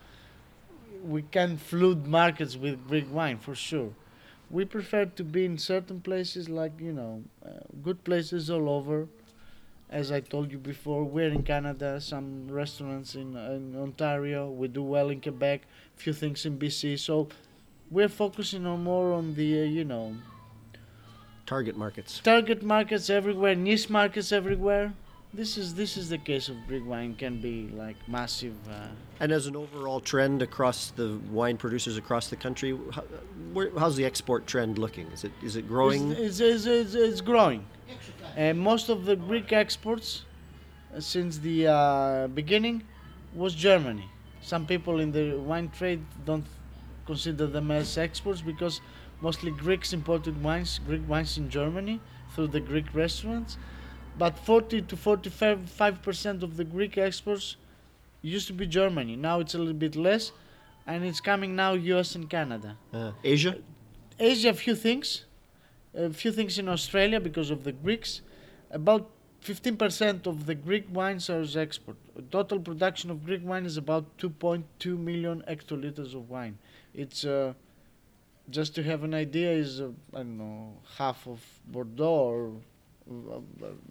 we 1.03 1.21
can 1.23 1.57
flood 1.57 2.07
markets 2.07 2.55
with 2.55 2.87
Greek 2.87 3.07
wine 3.11 3.37
for 3.37 3.55
sure. 3.55 3.91
We 4.53 4.65
prefer 4.65 5.05
to 5.05 5.23
be 5.23 5.45
in 5.45 5.57
certain 5.57 5.99
places, 5.99 6.47
like 6.47 6.73
you 6.79 6.93
know, 6.93 7.23
uh, 7.43 7.49
good 7.81 8.03
places 8.03 8.51
all 8.51 8.69
over. 8.69 9.07
As 9.89 10.11
I 10.11 10.19
told 10.19 10.51
you 10.51 10.59
before, 10.59 11.03
we're 11.05 11.29
in 11.29 11.41
Canada, 11.41 11.99
some 11.99 12.47
restaurants 12.51 13.15
in, 13.15 13.35
in 13.35 13.75
Ontario. 13.75 14.51
We 14.51 14.67
do 14.67 14.83
well 14.83 15.09
in 15.09 15.21
Quebec, 15.21 15.61
few 15.95 16.13
things 16.13 16.45
in 16.45 16.59
BC. 16.59 16.99
So 16.99 17.29
we're 17.89 18.09
focusing 18.09 18.67
on 18.67 18.83
more 18.83 19.11
on 19.13 19.33
the 19.33 19.61
uh, 19.61 19.63
you 19.65 19.85
know 19.85 20.15
Target 21.47 21.75
markets. 21.75 22.19
target 22.23 22.61
markets 22.61 23.09
everywhere, 23.09 23.55
niche 23.55 23.89
markets 23.89 24.31
everywhere. 24.31 24.93
This 25.35 25.57
is 25.57 25.73
this 25.73 25.97
is 25.97 26.09
the 26.09 26.19
case 26.19 26.47
of 26.47 26.55
Greek 26.67 26.85
wine. 26.85 27.15
Can 27.15 27.41
be 27.41 27.67
like 27.73 27.95
massive. 28.07 28.53
Uh, 28.69 28.87
And 29.19 29.31
as 29.31 29.47
an 29.47 29.55
overall 29.55 29.99
trend 29.99 30.43
across 30.43 30.91
the 30.91 31.19
wine 31.31 31.57
producers 31.57 31.97
across 31.97 32.27
the 32.27 32.35
country, 32.35 32.77
how, 32.91 33.03
where, 33.51 33.71
how's 33.79 33.95
the 33.95 34.05
export 34.05 34.45
trend 34.45 34.77
looking? 34.77 35.07
Is 35.07 35.23
it 35.23 35.31
is 35.41 35.55
it 35.55 35.67
growing? 35.67 36.11
It's, 36.11 36.39
it's, 36.39 36.67
it's, 36.67 36.93
it's 36.93 37.21
growing. 37.21 37.65
And 38.35 38.59
most 38.59 38.89
of 38.89 39.05
the 39.05 39.15
Greek 39.15 39.51
exports 39.51 40.25
uh, 40.95 40.99
since 40.99 41.39
the 41.39 41.67
uh, 41.67 42.27
beginning 42.27 42.83
was 43.33 43.55
Germany. 43.55 44.07
Some 44.41 44.67
people 44.67 44.99
in 44.99 45.11
the 45.11 45.35
wine 45.39 45.69
trade 45.69 46.05
don't 46.25 46.45
consider 47.07 47.47
them 47.47 47.71
as 47.71 47.97
exports 47.97 48.41
because 48.41 48.81
mostly 49.19 49.49
Greeks 49.49 49.93
imported 49.93 50.43
wines, 50.43 50.79
Greek 50.85 51.07
wines 51.09 51.37
in 51.39 51.49
Germany 51.49 51.99
through 52.35 52.47
the 52.47 52.59
Greek 52.59 52.93
restaurants. 52.93 53.57
But 54.17 54.37
40 54.37 54.83
to 54.83 54.97
45 54.97 56.01
percent 56.01 56.43
of 56.43 56.57
the 56.57 56.63
Greek 56.63 56.97
exports 56.97 57.55
used 58.21 58.47
to 58.47 58.53
be 58.53 58.67
Germany. 58.67 59.15
Now 59.15 59.39
it's 59.39 59.55
a 59.55 59.57
little 59.57 59.73
bit 59.73 59.95
less, 59.95 60.31
and 60.85 61.03
it's 61.03 61.19
coming 61.19 61.55
now 61.55 61.73
U.S. 61.73 62.15
and 62.15 62.29
Canada. 62.29 62.77
Uh, 62.93 63.11
Asia? 63.23 63.57
Asia, 64.19 64.49
a 64.49 64.53
few 64.53 64.75
things. 64.75 65.25
A 65.95 66.11
few 66.11 66.31
things 66.31 66.57
in 66.57 66.69
Australia 66.69 67.19
because 67.19 67.51
of 67.51 67.63
the 67.63 67.71
Greeks. 67.71 68.21
About 68.71 69.09
15% 69.43 70.25
of 70.25 70.45
the 70.45 70.55
Greek 70.55 70.85
wines 70.89 71.29
are 71.29 71.45
export. 71.59 71.97
Total 72.31 72.59
production 72.59 73.11
of 73.11 73.25
Greek 73.25 73.41
wine 73.43 73.65
is 73.65 73.77
about 73.77 74.17
2.2 74.17 74.97
million 74.97 75.43
hectoliters 75.47 76.15
of 76.15 76.29
wine. 76.29 76.57
It's 76.93 77.25
uh, 77.25 77.53
just 78.49 78.73
to 78.75 78.83
have 78.83 79.03
an 79.03 79.13
idea 79.13 79.51
is 79.51 79.81
uh, 79.81 79.89
I 80.13 80.17
don't 80.17 80.37
know 80.37 80.73
half 80.97 81.27
of 81.27 81.43
Bordeaux 81.67 82.05
or 82.05 82.51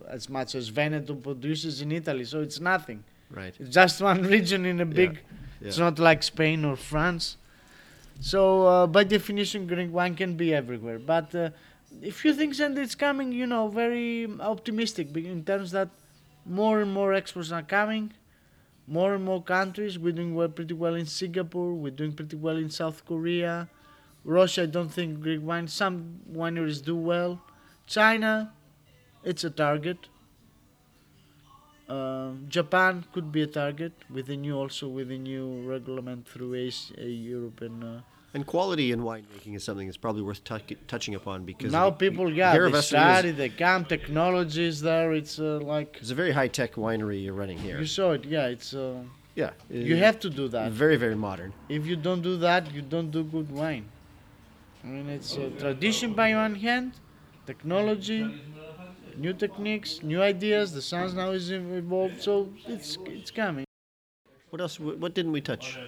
as 0.08 0.28
much 0.28 0.54
as 0.54 0.68
Veneto 0.68 1.14
produces 1.14 1.80
in 1.80 1.92
Italy. 1.92 2.24
So 2.24 2.40
it's 2.40 2.60
nothing. 2.60 3.04
Right. 3.30 3.54
It's 3.58 3.70
just 3.70 4.00
one 4.00 4.22
region 4.36 4.66
in 4.66 4.80
a 4.80 4.86
big. 4.86 5.20
It's 5.60 5.78
yeah. 5.78 5.84
not 5.84 5.98
like 5.98 6.22
Spain 6.22 6.64
or 6.64 6.76
France. 6.76 7.36
So 8.20 8.66
uh, 8.66 8.86
by 8.86 9.04
definition, 9.04 9.66
Greek 9.66 9.92
wine 9.92 10.14
can 10.14 10.36
be 10.36 10.54
everywhere. 10.54 10.98
But 10.98 11.34
uh, 11.34 11.50
a 12.02 12.10
few 12.10 12.34
things, 12.34 12.60
and 12.60 12.76
it's 12.78 12.94
coming. 12.94 13.32
You 13.32 13.46
know, 13.46 13.68
very 13.68 14.28
optimistic 14.40 15.16
in 15.16 15.44
terms 15.44 15.72
that 15.72 15.88
more 16.44 16.80
and 16.80 16.92
more 16.92 17.12
exports 17.12 17.52
are 17.52 17.62
coming. 17.62 18.12
More 18.86 19.14
and 19.14 19.24
more 19.24 19.42
countries. 19.42 19.98
We're 19.98 20.12
doing 20.12 20.34
well, 20.34 20.48
pretty 20.48 20.74
well 20.74 20.94
in 20.94 21.06
Singapore. 21.06 21.72
We're 21.72 21.92
doing 21.92 22.12
pretty 22.12 22.36
well 22.36 22.56
in 22.56 22.68
South 22.68 23.04
Korea. 23.06 23.68
Russia, 24.24 24.62
I 24.62 24.66
don't 24.66 24.88
think 24.88 25.20
Greek 25.20 25.40
wine. 25.42 25.68
Some 25.68 26.20
wineries 26.30 26.84
do 26.84 26.96
well. 26.96 27.40
China, 27.86 28.52
it's 29.24 29.44
a 29.44 29.50
target. 29.50 30.08
Uh, 31.88 32.30
Japan 32.48 33.04
could 33.12 33.30
be 33.32 33.42
a 33.42 33.46
target 33.46 33.92
with 34.08 34.26
the 34.26 34.36
new 34.36 34.56
also 34.56 34.88
with 34.88 35.08
the 35.08 35.18
new 35.18 35.62
regulation 35.68 36.24
through 36.24 36.54
Asia, 36.54 36.94
uh, 36.98 37.04
Europe 37.04 37.60
and 37.60 37.84
uh, 37.84 38.00
And 38.34 38.46
quality 38.46 38.92
in 38.92 39.00
winemaking 39.00 39.56
is 39.56 39.64
something 39.64 39.86
that's 39.86 39.98
probably 39.98 40.22
worth 40.22 40.42
tou- 40.42 40.76
touching 40.86 41.14
upon 41.14 41.44
because 41.44 41.70
now 41.70 41.90
people 41.90 42.32
yeah 42.32 42.56
they 42.56 42.80
study 42.80 43.28
is, 43.28 43.36
they 43.36 43.50
come 43.50 43.84
technology 43.84 44.64
is 44.64 44.80
there 44.80 45.12
it's 45.12 45.38
uh, 45.38 45.58
like 45.60 45.98
is 46.00 46.10
a 46.10 46.14
very 46.14 46.32
high 46.32 46.48
tech 46.48 46.74
winery 46.76 47.22
you're 47.24 47.34
running 47.34 47.58
here. 47.58 47.78
you 47.78 47.86
saw 47.86 48.12
it 48.12 48.24
yeah 48.24 48.46
it's 48.46 48.72
uh, 48.74 49.02
Yeah. 49.34 49.50
you 49.68 49.96
have 49.96 50.18
to 50.20 50.30
do 50.30 50.48
that 50.48 50.72
very 50.72 50.96
very 50.96 51.16
modern. 51.16 51.52
if 51.68 51.86
you 51.86 51.96
don't 51.96 52.22
do 52.22 52.36
that 52.38 52.72
you 52.74 52.82
don't 52.94 53.10
do 53.10 53.22
good 53.22 53.50
wine 53.50 53.86
I 54.84 54.86
mean 54.86 55.08
it's 55.10 55.36
uh, 55.36 55.50
tradition 55.58 56.14
by 56.14 56.34
one 56.34 56.54
hand 56.54 56.92
technology 57.46 58.20
new 59.16 59.32
techniques 59.32 60.02
new 60.02 60.22
ideas 60.22 60.72
the 60.72 60.82
science 60.82 61.12
now 61.12 61.30
is 61.30 61.50
evolved 61.50 62.22
so 62.22 62.48
it's 62.66 62.98
it's 63.06 63.30
coming 63.30 63.64
What 64.52 64.60
else? 64.60 64.78
What 64.78 64.98
what 64.98 65.14
didn't 65.14 65.32
we 65.32 65.40
touch? 65.40 65.78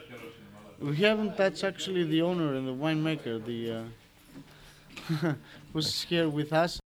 We 0.80 0.96
haven't 0.96 1.36
touched 1.36 1.64
actually 1.64 2.04
the 2.04 2.22
owner 2.22 2.54
and 2.54 2.66
the 2.66 2.72
winemaker, 2.72 3.44
the 3.44 3.60
uh, 5.20 5.34
who's 5.74 6.00
here 6.04 6.30
with 6.30 6.50
us. 6.54 6.80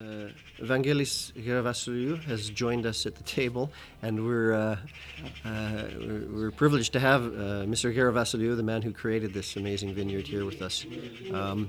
Uh, 0.00 0.30
Evangelis 0.60 1.32
Gerovassiliou 1.32 2.22
has 2.24 2.48
joined 2.50 2.86
us 2.86 3.06
at 3.06 3.16
the 3.16 3.24
table, 3.24 3.72
and 4.02 4.24
we're 4.24 4.52
uh, 4.52 4.76
uh, 5.44 5.82
we're, 5.98 6.26
we're 6.30 6.50
privileged 6.52 6.92
to 6.92 7.00
have 7.00 7.24
uh, 7.24 7.66
Mr. 7.66 7.92
Gerovassiliou, 7.92 8.56
the 8.56 8.62
man 8.62 8.82
who 8.82 8.92
created 8.92 9.34
this 9.34 9.56
amazing 9.56 9.94
vineyard, 9.94 10.28
here 10.28 10.44
with 10.44 10.62
us. 10.62 10.86
Um, 11.32 11.68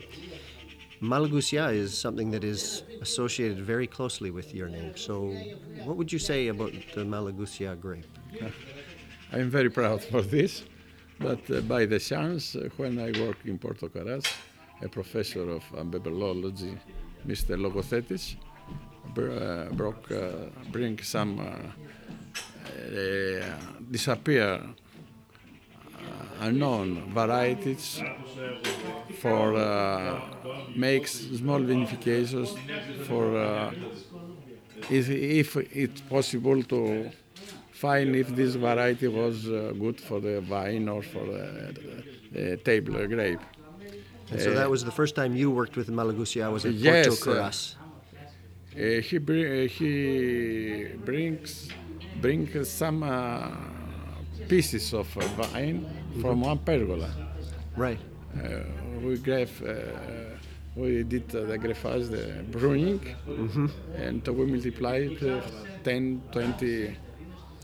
Malagousia 1.01 1.71
is 1.73 1.97
something 1.97 2.31
that 2.31 2.43
is 2.43 2.83
associated 3.01 3.59
very 3.59 3.87
closely 3.87 4.31
with 4.31 4.53
your 4.53 4.67
name. 4.67 4.97
So, 4.97 5.35
what 5.83 5.95
would 5.95 6.11
you 6.11 6.19
say 6.19 6.47
about 6.47 6.71
the 6.95 7.03
Malagousia 7.03 7.79
grape? 7.79 8.05
I 9.33 9.39
am 9.39 9.49
very 9.49 9.69
proud 9.69 10.03
for 10.03 10.21
this, 10.21 10.63
but 11.19 11.39
uh, 11.51 11.61
by 11.61 11.85
the 11.85 11.99
chance, 11.99 12.55
uh, 12.55 12.69
when 12.77 12.97
I 12.97 13.11
work 13.19 13.37
in 13.45 13.57
Porto 13.59 13.89
Carras, 13.89 14.25
a 14.81 14.87
professor 14.87 15.49
of 15.49 15.63
ampelology, 15.73 16.79
Mr. 17.27 17.57
Logothetis, 17.57 18.35
br- 19.13 19.31
uh, 19.31 19.69
broke, 19.73 20.09
uh, 20.11 20.49
bring 20.71 20.97
some 21.01 21.39
uh, 21.39 21.43
uh, 22.97 23.45
disappear 23.91 24.53
uh, 24.53 24.67
unknown 26.39 27.11
varieties 27.13 28.03
for 29.19 29.55
uh, 29.55 30.19
makes 30.75 31.11
small 31.37 31.59
vinifications 31.59 32.57
for 33.07 33.35
uh, 33.37 33.71
if, 34.89 35.09
if 35.09 35.55
it's 35.57 36.01
possible 36.01 36.63
to 36.63 37.11
find 37.71 38.15
if 38.15 38.27
this 38.35 38.55
variety 38.55 39.07
was 39.07 39.47
uh, 39.47 39.73
good 39.79 39.99
for 39.99 40.19
the 40.19 40.41
vine 40.41 40.87
or 40.89 41.01
for 41.01 41.25
the, 41.25 42.57
table 42.63 43.07
grape. 43.07 43.39
And 44.31 44.41
so 44.41 44.51
Uh, 44.51 44.55
that 44.55 44.69
was 44.69 44.83
the 44.83 44.91
first 44.91 45.15
time 45.15 45.31
you 45.35 45.49
worked 45.51 45.75
with 45.77 45.87
Malagousia 45.89 46.51
was 46.51 46.65
at 46.65 46.73
Yes, 46.73 47.07
Porto 47.07 47.31
uh, 47.31 47.35
Carras. 47.35 47.75
Uh, 48.75 49.01
he 49.07 49.17
uh, 49.17 49.67
he 49.77 49.91
brings 51.09 51.69
brings 52.21 52.69
some 52.69 53.03
uh, 53.03 53.49
pieces 54.47 54.93
of 54.93 55.07
uh, 55.17 55.21
vine 55.41 55.85
from 56.21 56.41
one 56.41 56.59
pergola. 56.59 57.09
right. 57.75 57.99
Uh, 58.37 58.59
we 59.01 59.17
grave, 59.17 59.61
uh, 59.63 60.37
we 60.75 61.03
did 61.03 61.23
uh, 61.35 61.45
the 61.45 61.57
greffage, 61.57 62.09
the 62.11 62.43
brewing, 62.51 62.99
and 63.95 64.27
we 64.27 64.45
multiplied 64.45 65.17
uh, 65.23 65.41
10, 65.83 66.21
20, 66.31 66.95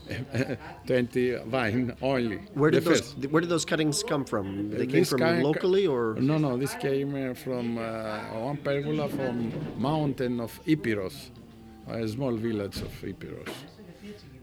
20 0.86 1.36
vine 1.46 1.94
only. 2.02 2.38
Where 2.54 2.70
did 2.70 2.84
those 2.84 3.00
first. 3.00 3.30
where 3.30 3.40
did 3.40 3.50
those 3.50 3.64
cuttings 3.64 4.02
come 4.02 4.24
from? 4.24 4.70
They 4.70 4.86
came 4.86 5.04
from 5.04 5.20
locally 5.42 5.86
or 5.86 6.16
No, 6.18 6.38
no, 6.38 6.56
this 6.56 6.74
came 6.74 7.14
uh, 7.14 7.34
from 7.34 7.78
uh, 7.78 8.18
one 8.50 8.56
pergola 8.56 9.08
from 9.08 9.52
mountain 9.78 10.40
of 10.40 10.58
Epirus. 10.66 11.30
a 11.88 12.08
small 12.08 12.32
village 12.32 12.80
of 12.82 12.92
Epirus. 13.04 13.52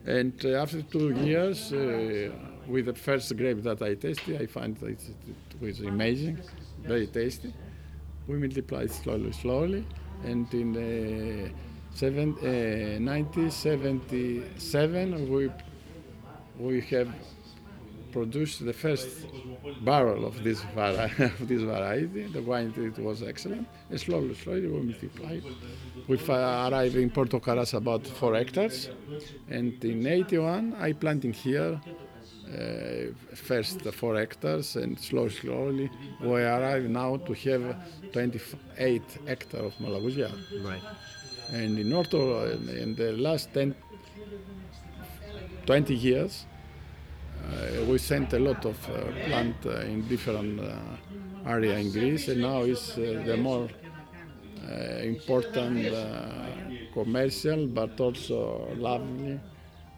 And 0.05 0.33
uh, 0.45 0.49
after 0.61 0.81
two 0.81 1.11
years, 1.11 1.71
uh, 1.71 2.31
with 2.67 2.85
the 2.85 2.93
first 2.93 3.35
grape 3.37 3.61
that 3.63 3.81
I 3.81 3.93
tasted, 3.95 4.41
I 4.41 4.45
find 4.47 4.75
that 4.77 4.89
it, 4.89 5.01
it 5.29 5.61
was 5.61 5.79
amazing, 5.81 6.39
very 6.83 7.07
tasty. 7.07 7.53
We 8.27 8.37
multiplied 8.37 8.91
slowly, 8.91 9.31
slowly, 9.31 9.85
and 10.23 10.51
in 10.53 10.75
uh, 10.75 11.49
seven, 11.93 12.35
uh, 12.41 12.99
1977 13.03 15.29
we 15.29 15.49
we 16.57 16.81
have 16.81 17.09
produced 18.11 18.65
the 18.65 18.73
first 18.73 19.09
barrel 19.81 20.25
of 20.25 20.43
this, 20.43 20.61
of 20.75 21.47
this 21.47 21.61
variety. 21.61 22.23
The 22.27 22.41
wine 22.41 22.73
it 22.77 22.99
was 23.01 23.23
excellent. 23.23 23.67
And 23.89 23.99
slowly, 23.99 24.35
slowly 24.35 24.67
we 24.67 24.81
multiplied. 24.81 25.43
We 26.07 26.17
arrived 26.27 26.95
in 26.95 27.09
Porto 27.09 27.39
Carras 27.39 27.73
about 27.73 28.05
four 28.05 28.35
hectares, 28.35 28.89
and 29.49 29.83
in 29.83 30.05
81 30.05 30.75
I 30.79 30.93
planted 30.93 31.35
here 31.35 31.79
uh, 32.51 33.35
first 33.35 33.81
four 33.93 34.15
hectares, 34.17 34.75
and 34.75 34.99
slowly, 34.99 35.29
slowly 35.29 35.91
we 36.21 36.41
arrive 36.41 36.83
now 36.89 37.17
to 37.17 37.33
have 37.33 37.75
28 38.11 39.01
hectares 39.25 39.65
of 39.65 39.73
Malagousia. 39.75 40.31
Right. 40.63 40.81
And 41.53 41.77
in 41.79 41.93
Orto, 41.93 42.49
in, 42.51 42.69
in 42.69 42.95
the 42.95 43.13
last 43.13 43.53
10, 43.53 43.75
20 45.65 45.95
years, 45.95 46.45
uh, 46.45 46.50
we 47.87 47.97
sent 47.97 48.33
a 48.33 48.39
lot 48.39 48.65
of 48.65 48.77
uh, 48.89 48.93
plant 49.25 49.55
uh, 49.65 49.81
in 49.81 50.07
different 50.07 50.59
uh, 50.59 51.49
area 51.49 51.77
in 51.77 51.91
Greece, 51.91 52.27
and 52.27 52.41
now 52.41 52.61
it's 52.63 52.97
uh, 52.97 53.23
the 53.25 53.37
more 53.37 53.67
uh, 54.69 54.73
important 55.03 55.87
uh, 55.87 56.25
commercial, 56.93 57.67
but 57.67 57.99
also 57.99 58.67
lovely 58.77 59.39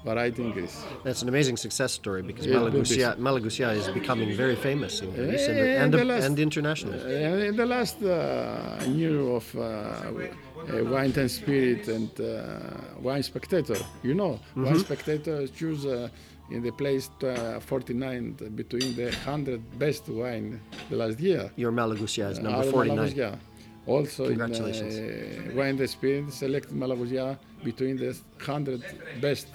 variety 0.05 0.41
in 0.43 0.51
Greece. 0.51 0.83
That's 1.03 1.21
an 1.21 1.29
amazing 1.29 1.57
success 1.57 1.93
story 1.93 2.21
because 2.21 2.45
Yeah, 2.45 2.55
Malagousia, 2.59 3.15
Malagousia 3.17 3.73
is 3.75 3.87
becoming 3.89 4.35
very 4.35 4.55
famous 4.55 5.01
in 5.01 5.11
Greece 5.11 5.47
and, 5.47 5.59
Eh, 5.59 5.83
and, 5.83 5.93
last- 6.07 6.25
and 6.25 6.39
internationally. 6.39 6.99
Uh, 6.99 7.49
in 7.49 7.55
the 7.55 7.65
last 7.65 8.01
uh, 8.03 8.83
year 8.87 9.17
of 9.19 9.45
uh, 9.55 9.61
uh, 9.61 10.83
Wine 10.93 11.13
and 11.17 11.31
Spirit 11.31 11.87
and 11.87 12.09
uh, 12.19 13.01
Wine 13.01 13.23
Spectator, 13.23 13.77
you 14.03 14.13
know, 14.13 14.39
Wine 14.55 14.79
Spectator 14.79 15.47
choose 15.47 15.85
uh, 15.85 16.09
in 16.51 16.61
the 16.61 16.71
place 16.71 17.09
uh, 17.23 17.59
49 17.59 18.33
between 18.55 18.95
the 18.95 19.05
100 19.05 19.61
best 19.79 20.07
wine 20.09 20.59
the 20.89 20.95
last 20.95 21.19
year. 21.19 21.51
Your 21.55 21.71
Malagousia 21.71 22.31
is 22.31 22.39
number 22.39 22.57
Our 22.59 22.63
49. 22.71 22.97
Malagousia. 22.97 23.37
Also, 23.85 24.23
in, 24.25 24.29
Congratulations. 24.37 24.95
uh, 24.95 25.51
Wine 25.55 25.77
and 25.79 25.89
Spirit 25.89 26.31
selected 26.31 26.71
Malagousia 26.73 27.37
between 27.63 27.97
the 27.97 28.15
100 28.39 28.81
best 29.19 29.47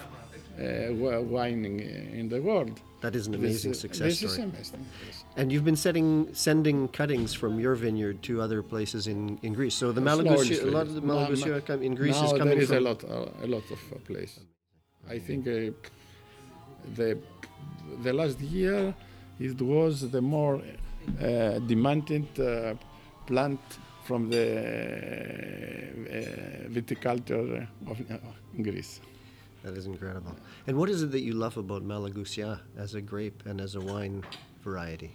uh, 0.61 0.92
wine 0.92 1.64
in, 1.64 1.81
in 1.81 2.29
the 2.29 2.40
world. 2.42 2.81
That 3.01 3.14
is 3.14 3.27
an 3.29 3.35
amazing 3.37 3.70
is- 3.70 3.81
success 3.81 4.07
this 4.09 4.22
is 4.22 4.33
story. 4.35 4.48
amazing. 4.48 4.85
And 5.37 5.53
you've 5.53 5.64
been 5.64 5.77
setting, 5.77 6.29
sending 6.35 6.88
cuttings 6.88 7.33
from 7.33 7.61
your 7.61 7.77
vineyard 7.77 8.22
to 8.24 8.40
other 8.42 8.61
places 8.61 9.07
in, 9.07 9.38
in 9.42 9.53
Greece. 9.55 9.74
So 9.77 9.92
the 9.92 10.01
Slowly, 10.03 10.29
Malagousia, 10.29 10.62
a 10.64 10.66
lot 10.66 10.87
of 10.88 10.94
the 10.94 11.01
now- 11.01 11.61
come- 11.61 11.83
in 11.83 11.94
Greece 11.94 12.16
now 12.20 12.24
is 12.27 12.33
coming 12.33 12.55
there 12.55 12.59
is 12.62 12.68
from. 12.68 12.79
a 12.79 12.81
lot, 12.81 13.05
uh, 13.05 13.44
a 13.44 13.46
lot 13.46 13.62
of 13.70 13.79
uh, 13.92 13.98
place. 14.05 14.40
I 15.09 15.18
think 15.20 15.46
uh, 15.46 15.70
the 16.94 17.18
the 18.03 18.12
last 18.12 18.40
year 18.40 18.94
it 19.40 19.61
was 19.61 20.11
the 20.11 20.20
more 20.20 20.61
uh, 21.20 21.59
demanded 21.61 22.27
uh, 22.40 22.74
plant 23.27 23.61
from 24.05 24.31
the 24.31 24.46
uh, 26.09 26.68
viticulture 26.68 27.66
of 27.87 28.01
uh, 28.11 28.16
Greece. 28.62 29.01
That 29.62 29.77
is 29.77 29.87
incredible. 29.87 30.35
And 30.66 30.77
what 30.79 30.88
is 30.88 31.03
it 31.03 31.11
that 31.12 31.20
you 31.20 31.35
love 31.35 31.57
about 31.57 31.83
Malagousia 31.83 32.61
as 32.79 32.94
a 32.94 33.01
grape 33.01 33.42
and 33.44 33.61
as 33.61 33.74
a 33.74 33.81
wine 33.81 34.24
variety? 34.62 35.12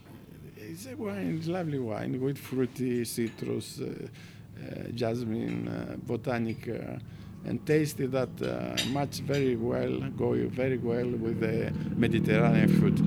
It's 0.57 0.85
a 0.85 0.95
wine, 0.95 1.37
it's 1.37 1.47
lovely 1.47 1.79
wine 1.79 2.21
with 2.21 2.37
fruity, 2.37 3.03
citrus, 3.05 3.81
uh, 3.81 3.85
uh, 3.85 4.89
jasmine, 4.93 5.67
uh, 5.67 5.95
botanic, 6.05 6.69
uh, 6.69 6.99
and 7.45 7.65
tasted 7.65 8.11
that 8.11 8.29
uh, 8.41 8.75
match 8.91 9.19
very 9.19 9.55
well, 9.55 9.99
go 10.17 10.33
very 10.49 10.77
well 10.77 11.05
with 11.05 11.39
the 11.39 11.71
Mediterranean 11.95 12.69
food. 12.79 12.97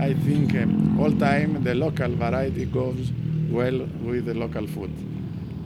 I 0.00 0.14
think 0.14 0.54
um, 0.54 1.00
all 1.00 1.12
time 1.12 1.62
the 1.62 1.74
local 1.74 2.14
variety 2.14 2.64
goes 2.66 3.10
well 3.50 3.78
with 4.02 4.26
the 4.26 4.34
local 4.34 4.66
food, 4.66 4.90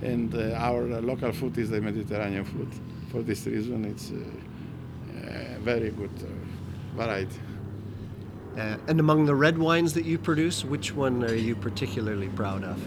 and 0.02 0.34
uh, 0.34 0.54
our 0.56 0.82
local 1.00 1.32
food 1.32 1.56
is 1.58 1.70
the 1.70 1.80
Mediterranean 1.80 2.44
food. 2.44 2.68
For 3.10 3.22
this 3.22 3.46
reason, 3.46 3.84
it's 3.84 4.10
uh, 4.10 4.14
uh, 4.14 5.58
very 5.60 5.90
good 5.90 6.10
uh, 6.22 6.96
variety. 6.96 7.38
Uh, 8.56 8.76
and 8.88 9.00
among 9.00 9.24
the 9.24 9.34
red 9.34 9.56
wines 9.56 9.94
that 9.94 10.04
you 10.04 10.18
produce, 10.18 10.64
which 10.64 10.94
one 10.94 11.24
are 11.24 11.34
you 11.34 11.54
particularly 11.54 12.28
proud 12.28 12.64
of? 12.64 12.78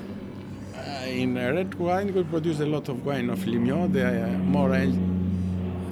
Uh, 0.75 1.05
in 1.07 1.35
red 1.35 1.73
wine, 1.75 2.13
we 2.13 2.23
produce 2.23 2.59
a 2.59 2.65
lot 2.65 2.87
of 2.89 3.03
wine 3.05 3.29
of 3.29 3.39
Limnio, 3.39 3.91
the 3.91 4.25
uh, 4.25 4.27
more 4.39 4.73
an- 4.73 5.14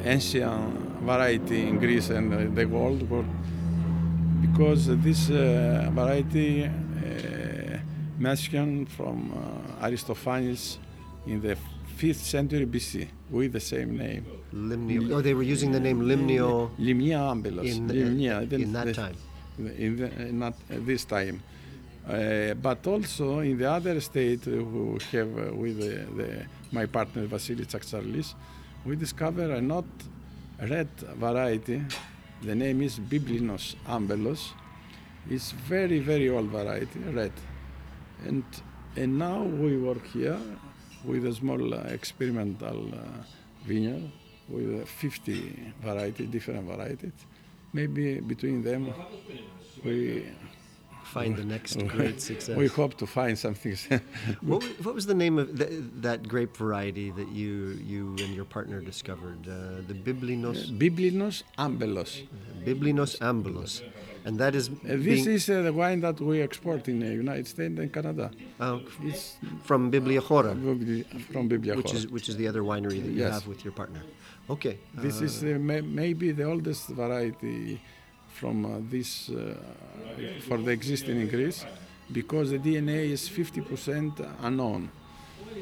ancient 0.04 1.02
variety 1.02 1.68
in 1.68 1.80
Greece 1.80 2.10
and 2.10 2.34
uh, 2.34 2.38
the 2.54 2.66
world, 2.66 3.08
because 4.42 4.88
this 4.88 5.30
uh, 5.30 5.89
variety 5.94 6.66
uh, 6.66 7.78
mentioned 8.18 8.89
from 8.89 9.32
uh, 9.32 9.86
Aristophanes 9.86 10.80
in 11.26 11.42
the 11.42 11.58
5th 11.98 12.16
century 12.16 12.66
BC 12.66 13.08
with 13.30 13.54
the 13.54 13.60
same 13.60 13.98
name. 13.98 14.26
Limnio. 14.54 15.13
Oh, 15.13 15.22
they 15.22 15.34
were 15.34 15.44
using 15.44 15.72
the 15.72 15.80
name 15.80 16.02
Limnio 16.02 16.70
Limnia 16.78 17.20
ambelos. 17.32 17.66
in, 17.66 17.88
Limnia, 17.88 18.52
in 18.52 18.74
that 18.74 18.94
time. 18.94 19.16
in, 19.58 19.96
the, 19.98 20.28
in 20.28 20.39
not 20.39 20.54
this 20.70 21.06
time. 21.06 21.42
Uh, 22.08 22.54
but 22.56 22.86
also 22.86 23.39
in 23.39 23.58
the 23.58 23.70
other 23.70 24.02
state 24.02 24.46
uh, 24.48 24.52
who 24.52 25.00
have 25.12 25.38
uh, 25.38 25.56
with 25.56 25.80
the, 25.80 26.06
the, 26.22 26.46
my 26.72 26.86
partner 26.86 27.26
Vasily 27.26 27.66
Tsaktsarlis, 27.66 28.34
we 28.86 28.96
discover 28.96 29.54
a 29.54 29.62
not 29.62 29.86
red 30.69 30.89
variety. 31.17 31.82
The 32.41 32.56
name 32.56 32.82
is 32.82 33.00
Biblinos 33.00 33.76
ambelos. 33.88 34.52
It's 35.30 35.52
very 35.52 36.00
very 36.00 36.30
old 36.30 36.50
variety, 36.50 37.00
red, 37.00 37.32
and 38.26 38.43
and 38.96 39.17
now 39.17 39.43
we 39.43 39.78
work 39.78 40.06
here 40.08 40.39
with 41.06 41.26
a 41.26 41.34
small 41.34 41.74
uh, 41.74 41.78
experimental 41.88 42.88
uh, 42.93 43.24
vineyard 43.65 44.12
with 44.50 44.82
uh, 44.82 44.86
50 44.86 45.74
variety, 45.82 46.26
different 46.26 46.65
varieties. 46.65 47.13
Maybe 47.72 48.19
between 48.19 48.63
them 48.63 48.93
we 49.84 50.26
Find 51.13 51.36
the 51.38 51.45
next 51.45 51.78
great 51.95 52.19
success. 52.30 52.56
we 52.58 52.67
hope 52.67 52.93
to 52.97 53.06
find 53.17 53.36
something. 53.38 53.78
What, 54.52 54.63
what 54.86 54.93
was 54.99 55.06
the 55.06 55.13
name 55.23 55.36
of 55.43 55.47
th- 55.60 55.69
that 56.08 56.19
grape 56.34 56.54
variety 56.65 57.08
that 57.19 57.30
you 57.41 57.52
you 57.93 58.04
and 58.23 58.32
your 58.38 58.45
partner 58.58 58.80
discovered? 58.91 59.41
Uh, 59.47 59.54
the 59.89 59.97
Biblinos 60.08 60.60
Biblinos 60.84 61.36
ambelos. 61.65 62.12
Biblinos 62.67 63.12
ambelos, 63.32 63.73
and 64.26 64.34
that 64.43 64.54
is 64.60 64.65
Uh, 64.69 64.97
this 65.10 65.23
is 65.36 65.43
uh, 65.49 65.62
the 65.67 65.73
wine 65.82 65.99
that 66.08 66.17
we 66.30 66.36
export 66.47 66.82
in 66.91 66.97
the 67.06 67.12
United 67.26 67.47
States 67.54 67.76
and 67.82 67.89
Canada. 67.97 68.26
uh, 68.65 68.80
It's 69.10 69.26
from 69.67 69.82
Bibliachora, 69.95 70.52
from 71.34 71.45
Biblia. 71.54 71.73
which 71.80 71.93
is 71.97 72.04
which 72.15 72.28
is 72.32 72.36
the 72.41 72.47
other 72.52 72.63
winery 72.71 72.99
that 73.06 73.12
you 73.17 73.23
Yes. 73.26 73.34
have 73.36 73.45
with 73.52 73.62
your 73.65 73.76
partner. 73.82 74.02
Okay, 74.56 74.76
This 75.06 75.15
uh, 75.21 75.26
is 75.28 75.34
uh, 75.43 75.47
may, 75.69 75.82
maybe 76.02 76.28
the 76.39 76.45
oldest 76.54 76.84
variety 77.04 77.58
from 78.34 78.65
uh, 78.65 78.69
this 78.89 79.30
uh, 79.30 79.56
for 80.48 80.58
the 80.58 80.72
existing 80.72 81.19
in 81.22 81.28
Greece 81.30 81.65
because 82.12 82.52
the 82.52 82.60
DNA 82.60 83.12
is 83.12 83.30
50% 83.30 84.28
unknown. 84.41 84.89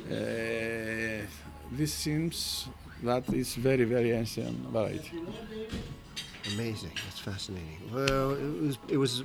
Uh, 0.10 1.26
this 1.72 1.94
seems 1.94 2.68
that 3.04 3.28
is 3.34 3.56
very 3.56 3.86
very 3.86 4.12
ancient 4.12 4.58
variety. 4.70 5.12
Amazing. 6.54 6.92
That's 7.06 7.20
fascinating. 7.20 7.80
Well, 7.94 8.32
it 8.32 8.62
was 8.62 8.78
it 8.90 8.98
was 8.98 9.24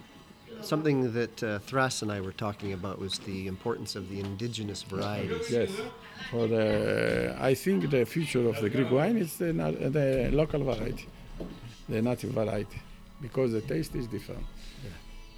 something 0.62 1.12
that 1.12 1.42
uh, 1.42 1.58
Thras 1.60 2.02
and 2.02 2.10
I 2.10 2.20
were 2.20 2.32
talking 2.32 2.72
about 2.72 2.98
was 2.98 3.18
the 3.20 3.46
importance 3.46 3.96
of 3.96 4.08
the 4.08 4.20
indigenous 4.20 4.82
varieties. 4.82 5.50
Yes. 5.50 5.70
For 6.30 6.46
the, 6.46 7.36
I 7.38 7.54
think 7.54 7.90
the 7.90 8.04
future 8.04 8.48
of 8.48 8.60
the 8.60 8.70
Greek 8.70 8.90
wine 8.90 9.16
is 9.16 9.36
the, 9.36 9.52
the 9.52 10.30
local 10.32 10.64
variety, 10.64 11.06
the 11.88 12.02
native 12.02 12.30
variety, 12.30 12.80
because 13.20 13.52
the 13.52 13.60
taste 13.60 13.94
is 13.94 14.06
different. 14.06 14.44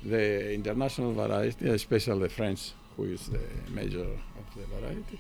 The 0.05 0.53
international 0.53 1.12
variety, 1.12 1.68
especially 1.70 2.20
the 2.20 2.29
French, 2.29 2.72
who 2.97 3.05
is 3.05 3.26
the 3.29 3.41
major 3.70 4.03
of 4.41 4.47
the 4.57 4.64
variety, 4.81 5.18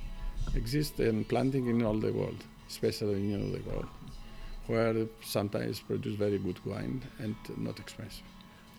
exists 0.54 0.98
and 1.00 1.26
planting 1.28 1.66
in 1.66 1.82
all 1.84 1.98
the 1.98 2.12
world, 2.12 2.44
especially 2.68 3.14
in 3.14 3.34
all 3.42 3.50
the 3.50 3.62
world, 3.70 3.86
where 4.66 5.06
sometimes 5.22 5.80
produce 5.80 6.16
very 6.16 6.38
good 6.38 6.64
wine 6.64 7.02
and 7.18 7.34
not 7.56 7.78
expensive. 7.80 8.22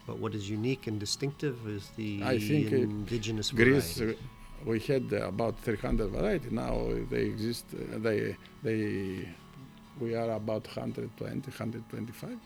But 0.08 0.20
what 0.20 0.34
is 0.34 0.50
unique 0.50 0.88
and 0.88 1.00
distinctive 1.00 1.68
is 1.68 1.90
the 1.96 2.22
I 2.24 2.40
think, 2.40 2.72
indigenous 2.72 3.52
Greece, 3.52 3.98
varieties. 3.98 4.18
uh, 4.20 4.70
we 4.70 4.80
had 4.80 5.12
uh, 5.14 5.28
about 5.28 5.60
300 5.60 6.10
varieties. 6.10 6.52
Now 6.52 6.90
they 7.12 7.24
exist. 7.24 7.66
Uh, 7.74 8.00
they 8.00 8.36
they 8.64 9.28
we 10.00 10.16
are 10.16 10.32
about 10.32 10.66
120, 10.66 11.42
125. 11.52 12.38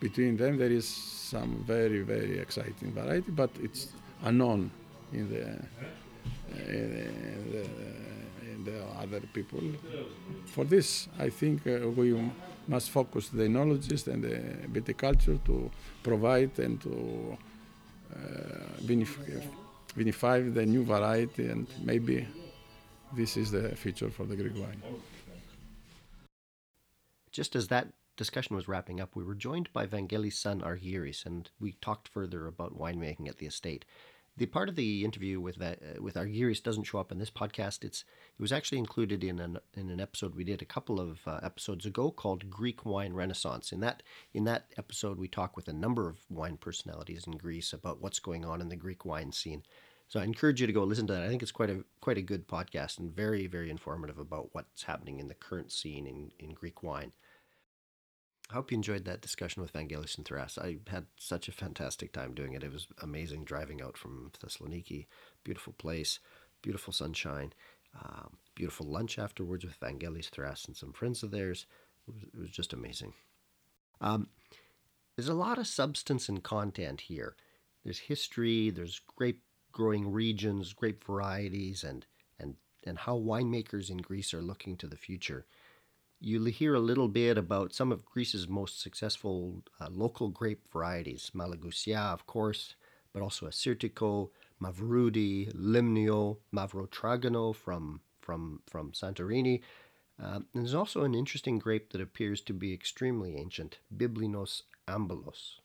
Between 0.00 0.36
them, 0.36 0.56
there 0.56 0.72
is 0.72 0.88
some 0.88 1.62
very, 1.66 2.00
very 2.00 2.38
exciting 2.38 2.92
variety, 2.92 3.30
but 3.30 3.50
it's 3.62 3.88
unknown 4.24 4.70
in 5.12 5.28
the, 5.28 5.42
in 6.56 7.52
the, 7.52 7.64
in 8.50 8.64
the 8.64 8.82
other 8.98 9.20
people. 9.34 9.60
For 10.46 10.64
this, 10.64 11.08
I 11.18 11.28
think 11.28 11.66
uh, 11.66 11.88
we 11.90 12.18
must 12.66 12.90
focus 12.90 13.28
the 13.28 13.42
enologist 13.44 14.08
and 14.08 14.24
the 14.24 14.38
viticulture 14.80 15.38
to 15.44 15.70
provide 16.02 16.58
and 16.58 16.80
to 16.80 17.36
uh, 18.14 18.16
vinify 19.94 20.54
the 20.54 20.64
new 20.64 20.84
variety, 20.84 21.48
and 21.48 21.66
maybe 21.84 22.26
this 23.14 23.36
is 23.36 23.50
the 23.50 23.76
future 23.76 24.08
for 24.08 24.24
the 24.24 24.36
Greek 24.36 24.54
wine. 24.54 24.82
Just 27.32 27.54
as 27.54 27.68
that 27.68 27.86
discussion 28.20 28.54
was 28.54 28.68
wrapping 28.68 29.00
up, 29.00 29.16
we 29.16 29.24
were 29.24 29.34
joined 29.34 29.72
by 29.72 29.86
Vangelis' 29.86 30.34
son 30.34 30.60
Argyris, 30.60 31.24
and 31.24 31.50
we 31.58 31.72
talked 31.80 32.06
further 32.06 32.46
about 32.46 32.78
winemaking 32.78 33.30
at 33.30 33.38
the 33.38 33.46
estate. 33.46 33.86
The 34.36 34.44
part 34.44 34.68
of 34.68 34.76
the 34.76 35.06
interview 35.06 35.40
with 35.40 35.58
uh, 35.58 35.76
with 36.00 36.16
Argyris 36.16 36.62
doesn't 36.62 36.84
show 36.84 36.98
up 36.98 37.10
in 37.10 37.18
this 37.18 37.30
podcast. 37.30 37.82
It's 37.82 38.04
it 38.38 38.42
was 38.42 38.52
actually 38.52 38.76
included 38.76 39.24
in 39.24 39.38
an 39.38 39.56
in 39.72 39.88
an 39.88 40.00
episode 40.00 40.34
we 40.34 40.44
did 40.44 40.60
a 40.60 40.66
couple 40.66 41.00
of 41.00 41.26
uh, 41.26 41.40
episodes 41.42 41.86
ago 41.86 42.10
called 42.10 42.50
Greek 42.50 42.84
Wine 42.84 43.14
Renaissance. 43.14 43.72
In 43.72 43.80
that 43.80 44.02
in 44.34 44.44
that 44.44 44.66
episode, 44.76 45.18
we 45.18 45.26
talk 45.26 45.56
with 45.56 45.68
a 45.68 45.72
number 45.72 46.06
of 46.06 46.18
wine 46.28 46.58
personalities 46.58 47.26
in 47.26 47.38
Greece 47.38 47.72
about 47.72 48.02
what's 48.02 48.18
going 48.18 48.44
on 48.44 48.60
in 48.60 48.68
the 48.68 48.76
Greek 48.76 49.06
wine 49.06 49.32
scene. 49.32 49.62
So 50.08 50.20
I 50.20 50.24
encourage 50.24 50.60
you 50.60 50.66
to 50.66 50.74
go 50.74 50.84
listen 50.84 51.06
to 51.06 51.14
that. 51.14 51.22
I 51.22 51.28
think 51.28 51.42
it's 51.42 51.52
quite 51.52 51.70
a 51.70 51.84
quite 52.02 52.18
a 52.18 52.22
good 52.32 52.46
podcast 52.46 52.98
and 52.98 53.16
very 53.16 53.46
very 53.46 53.70
informative 53.70 54.18
about 54.18 54.50
what's 54.52 54.82
happening 54.82 55.20
in 55.20 55.28
the 55.28 55.34
current 55.48 55.72
scene 55.72 56.06
in, 56.06 56.32
in 56.38 56.52
Greek 56.52 56.82
wine. 56.82 57.12
I 58.50 58.54
hope 58.54 58.72
you 58.72 58.76
enjoyed 58.76 59.04
that 59.04 59.20
discussion 59.20 59.62
with 59.62 59.72
Vangelis 59.72 60.16
and 60.16 60.26
Thras. 60.26 60.58
I 60.58 60.78
had 60.90 61.06
such 61.16 61.46
a 61.46 61.52
fantastic 61.52 62.12
time 62.12 62.34
doing 62.34 62.54
it. 62.54 62.64
It 62.64 62.72
was 62.72 62.88
amazing 63.00 63.44
driving 63.44 63.80
out 63.80 63.96
from 63.96 64.32
Thessaloniki. 64.42 65.06
Beautiful 65.44 65.72
place, 65.74 66.18
beautiful 66.60 66.92
sunshine, 66.92 67.52
um, 68.02 68.38
beautiful 68.56 68.86
lunch 68.86 69.20
afterwards 69.20 69.64
with 69.64 69.78
Vangelis 69.78 70.30
Thras 70.30 70.66
and 70.66 70.76
some 70.76 70.92
friends 70.92 71.22
of 71.22 71.30
theirs. 71.30 71.66
It 72.08 72.14
was, 72.14 72.22
it 72.24 72.40
was 72.40 72.50
just 72.50 72.72
amazing. 72.72 73.12
Um, 74.00 74.28
there's 75.14 75.28
a 75.28 75.34
lot 75.34 75.58
of 75.58 75.68
substance 75.68 76.28
and 76.28 76.42
content 76.42 77.02
here. 77.02 77.36
There's 77.84 77.98
history, 77.98 78.70
there's 78.70 79.00
grape 79.16 79.42
growing 79.70 80.10
regions, 80.10 80.72
grape 80.72 81.04
varieties, 81.04 81.84
and, 81.84 82.04
and, 82.40 82.56
and 82.84 82.98
how 82.98 83.16
winemakers 83.16 83.90
in 83.90 83.98
Greece 83.98 84.34
are 84.34 84.42
looking 84.42 84.76
to 84.78 84.88
the 84.88 84.96
future. 84.96 85.46
You'll 86.22 86.46
hear 86.46 86.74
a 86.74 86.80
little 86.80 87.08
bit 87.08 87.38
about 87.38 87.72
some 87.72 87.90
of 87.90 88.04
Greece's 88.04 88.46
most 88.46 88.80
successful 88.80 89.62
uh, 89.80 89.88
local 89.90 90.28
grape 90.28 90.70
varieties, 90.70 91.30
Malagousia, 91.34 92.12
of 92.12 92.26
course, 92.26 92.74
but 93.14 93.22
also 93.22 93.46
Assyrtiko, 93.46 94.28
Mavroudi, 94.62 95.50
Limnio, 95.54 96.36
Mavrotragano 96.54 97.54
from, 97.54 98.02
from, 98.20 98.60
from 98.66 98.92
Santorini. 98.92 99.62
Um, 100.22 100.46
there's 100.54 100.74
also 100.74 101.04
an 101.04 101.14
interesting 101.14 101.58
grape 101.58 101.90
that 101.92 102.02
appears 102.02 102.42
to 102.42 102.52
be 102.52 102.74
extremely 102.74 103.36
ancient, 103.36 103.78
Biblinos 103.96 104.62
ambelos. 104.86 105.60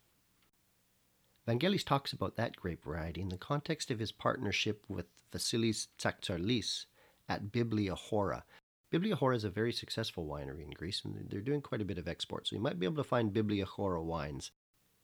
Vangelis 1.46 1.86
talks 1.86 2.14
about 2.14 2.38
that 2.38 2.56
grape 2.56 2.84
variety 2.84 3.22
in 3.22 3.30
the 3.30 3.38
context 3.38 3.92
of 3.92 4.00
his 4.00 4.14
partnership 4.14 4.86
with 4.88 5.06
Vasilis 5.34 5.88
Tsaktsarlis 6.00 6.86
at 7.28 7.52
Biblia 7.52 7.94
Hora. 7.94 8.46
Biblia 8.92 9.16
Hora 9.16 9.36
is 9.36 9.44
a 9.44 9.50
very 9.50 9.74
successful 9.74 10.28
winery 10.28 10.64
in 10.64 10.72
Greece, 10.72 11.02
and 11.04 11.30
they're 11.30 11.42
doing 11.42 11.62
quite 11.62 11.82
a 11.82 11.86
bit 11.86 11.98
of 11.98 12.08
export. 12.08 12.48
So 12.48 12.56
you 12.56 12.62
might 12.62 12.80
be 12.80 12.86
able 12.86 13.04
to 13.04 13.10
find 13.10 13.34
Biblia 13.34 13.66
Hora 13.66 14.02
wines. 14.04 14.52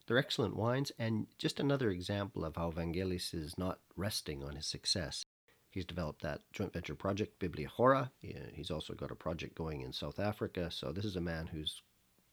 They're 0.07 0.17
excellent 0.17 0.55
wines, 0.55 0.91
and 0.97 1.27
just 1.37 1.59
another 1.59 1.89
example 1.89 2.45
of 2.45 2.55
how 2.55 2.71
Vangelis 2.71 3.33
is 3.33 3.57
not 3.57 3.79
resting 3.95 4.43
on 4.43 4.55
his 4.55 4.65
success. 4.65 5.25
He's 5.69 5.85
developed 5.85 6.21
that 6.21 6.41
joint 6.51 6.73
venture 6.73 6.95
project, 6.95 7.39
Biblia 7.39 7.69
Hora. 7.69 8.11
He's 8.19 8.71
also 8.71 8.93
got 8.93 9.11
a 9.11 9.15
project 9.15 9.55
going 9.55 9.81
in 9.81 9.93
South 9.93 10.19
Africa. 10.19 10.69
So 10.69 10.91
this 10.91 11.05
is 11.05 11.15
a 11.15 11.21
man 11.21 11.47
who's 11.47 11.81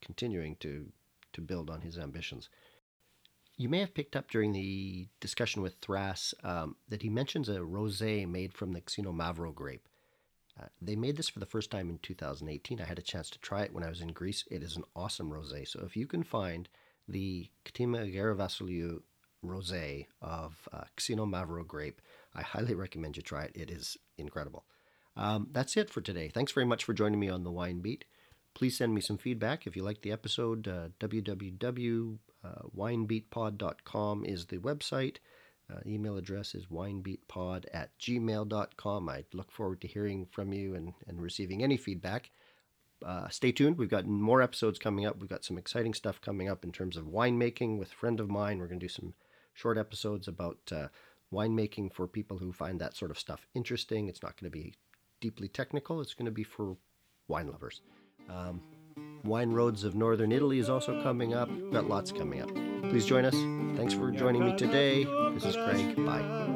continuing 0.00 0.56
to, 0.56 0.86
to 1.34 1.40
build 1.40 1.70
on 1.70 1.80
his 1.80 1.98
ambitions. 1.98 2.48
You 3.56 3.68
may 3.68 3.80
have 3.80 3.94
picked 3.94 4.16
up 4.16 4.30
during 4.30 4.52
the 4.52 5.08
discussion 5.20 5.62
with 5.62 5.80
Thras 5.80 6.34
um, 6.44 6.76
that 6.88 7.02
he 7.02 7.10
mentions 7.10 7.48
a 7.48 7.58
rosé 7.58 8.28
made 8.28 8.54
from 8.54 8.72
the 8.72 8.80
Xinomavro 8.80 9.54
grape. 9.54 9.88
Uh, 10.60 10.66
they 10.80 10.96
made 10.96 11.16
this 11.16 11.28
for 11.28 11.38
the 11.38 11.46
first 11.46 11.70
time 11.70 11.88
in 11.88 11.98
2018. 11.98 12.80
I 12.80 12.84
had 12.84 12.98
a 12.98 13.02
chance 13.02 13.30
to 13.30 13.38
try 13.38 13.62
it 13.62 13.72
when 13.72 13.84
I 13.84 13.88
was 13.88 14.00
in 14.00 14.08
Greece. 14.08 14.44
It 14.50 14.62
is 14.62 14.76
an 14.76 14.84
awesome 14.96 15.30
rosé. 15.30 15.66
So 15.66 15.82
if 15.84 15.96
you 15.96 16.06
can 16.06 16.22
find 16.22 16.68
the 17.06 17.48
Ktima 17.64 18.12
Gerovassiliou 18.12 19.02
rosé 19.44 20.06
of 20.20 20.68
uh, 20.72 20.84
Xinomavro 20.96 21.66
grape, 21.66 22.00
I 22.34 22.42
highly 22.42 22.74
recommend 22.74 23.16
you 23.16 23.22
try 23.22 23.44
it. 23.44 23.52
It 23.54 23.70
is 23.70 23.96
incredible. 24.16 24.64
Um, 25.16 25.48
that's 25.52 25.76
it 25.76 25.90
for 25.90 26.00
today. 26.00 26.28
Thanks 26.28 26.52
very 26.52 26.66
much 26.66 26.84
for 26.84 26.92
joining 26.92 27.20
me 27.20 27.28
on 27.28 27.44
the 27.44 27.50
Wine 27.50 27.80
Beat. 27.80 28.04
Please 28.54 28.76
send 28.76 28.94
me 28.94 29.00
some 29.00 29.18
feedback 29.18 29.66
if 29.66 29.76
you 29.76 29.82
liked 29.82 30.02
the 30.02 30.12
episode. 30.12 30.66
Uh, 30.66 30.88
www 31.00 32.18
uh, 32.44 32.62
is 34.24 34.46
the 34.46 34.58
website. 34.58 35.16
Uh, 35.70 35.80
email 35.86 36.16
address 36.16 36.54
is 36.54 36.66
winebeatpod 36.66 37.66
at 37.74 37.90
gmail.com. 37.98 39.08
I 39.08 39.24
look 39.34 39.52
forward 39.52 39.80
to 39.82 39.88
hearing 39.88 40.26
from 40.30 40.52
you 40.52 40.74
and, 40.74 40.94
and 41.06 41.20
receiving 41.20 41.62
any 41.62 41.76
feedback. 41.76 42.30
Uh, 43.04 43.28
stay 43.28 43.52
tuned. 43.52 43.78
We've 43.78 43.88
got 43.88 44.06
more 44.06 44.42
episodes 44.42 44.78
coming 44.78 45.04
up. 45.04 45.18
We've 45.20 45.28
got 45.28 45.44
some 45.44 45.58
exciting 45.58 45.94
stuff 45.94 46.20
coming 46.20 46.48
up 46.48 46.64
in 46.64 46.72
terms 46.72 46.96
of 46.96 47.04
winemaking 47.04 47.78
with 47.78 47.92
a 47.92 47.96
friend 47.96 48.18
of 48.18 48.30
mine. 48.30 48.58
We're 48.58 48.66
going 48.66 48.80
to 48.80 48.86
do 48.86 48.92
some 48.92 49.14
short 49.52 49.76
episodes 49.76 50.26
about 50.26 50.58
uh, 50.72 50.88
winemaking 51.32 51.92
for 51.92 52.08
people 52.08 52.38
who 52.38 52.52
find 52.52 52.80
that 52.80 52.96
sort 52.96 53.10
of 53.10 53.18
stuff 53.18 53.46
interesting. 53.54 54.08
It's 54.08 54.22
not 54.22 54.40
going 54.40 54.50
to 54.50 54.56
be 54.56 54.74
deeply 55.20 55.48
technical, 55.48 56.00
it's 56.00 56.14
going 56.14 56.26
to 56.26 56.32
be 56.32 56.44
for 56.44 56.76
wine 57.26 57.48
lovers. 57.48 57.82
Um, 58.28 58.62
Wine 59.24 59.52
Roads 59.52 59.84
of 59.84 59.94
Northern 59.94 60.32
Italy 60.32 60.58
is 60.58 60.68
also 60.68 61.02
coming 61.02 61.34
up. 61.34 61.50
We've 61.50 61.72
got 61.72 61.88
lots 61.88 62.12
coming 62.12 62.42
up. 62.42 62.67
Please 62.90 63.06
join 63.06 63.24
us. 63.24 63.34
Thanks 63.76 63.94
for 63.94 64.10
joining 64.10 64.44
me 64.44 64.56
today. 64.56 65.04
This 65.34 65.44
is 65.44 65.56
Craig. 65.56 65.94
Bye. 66.04 66.48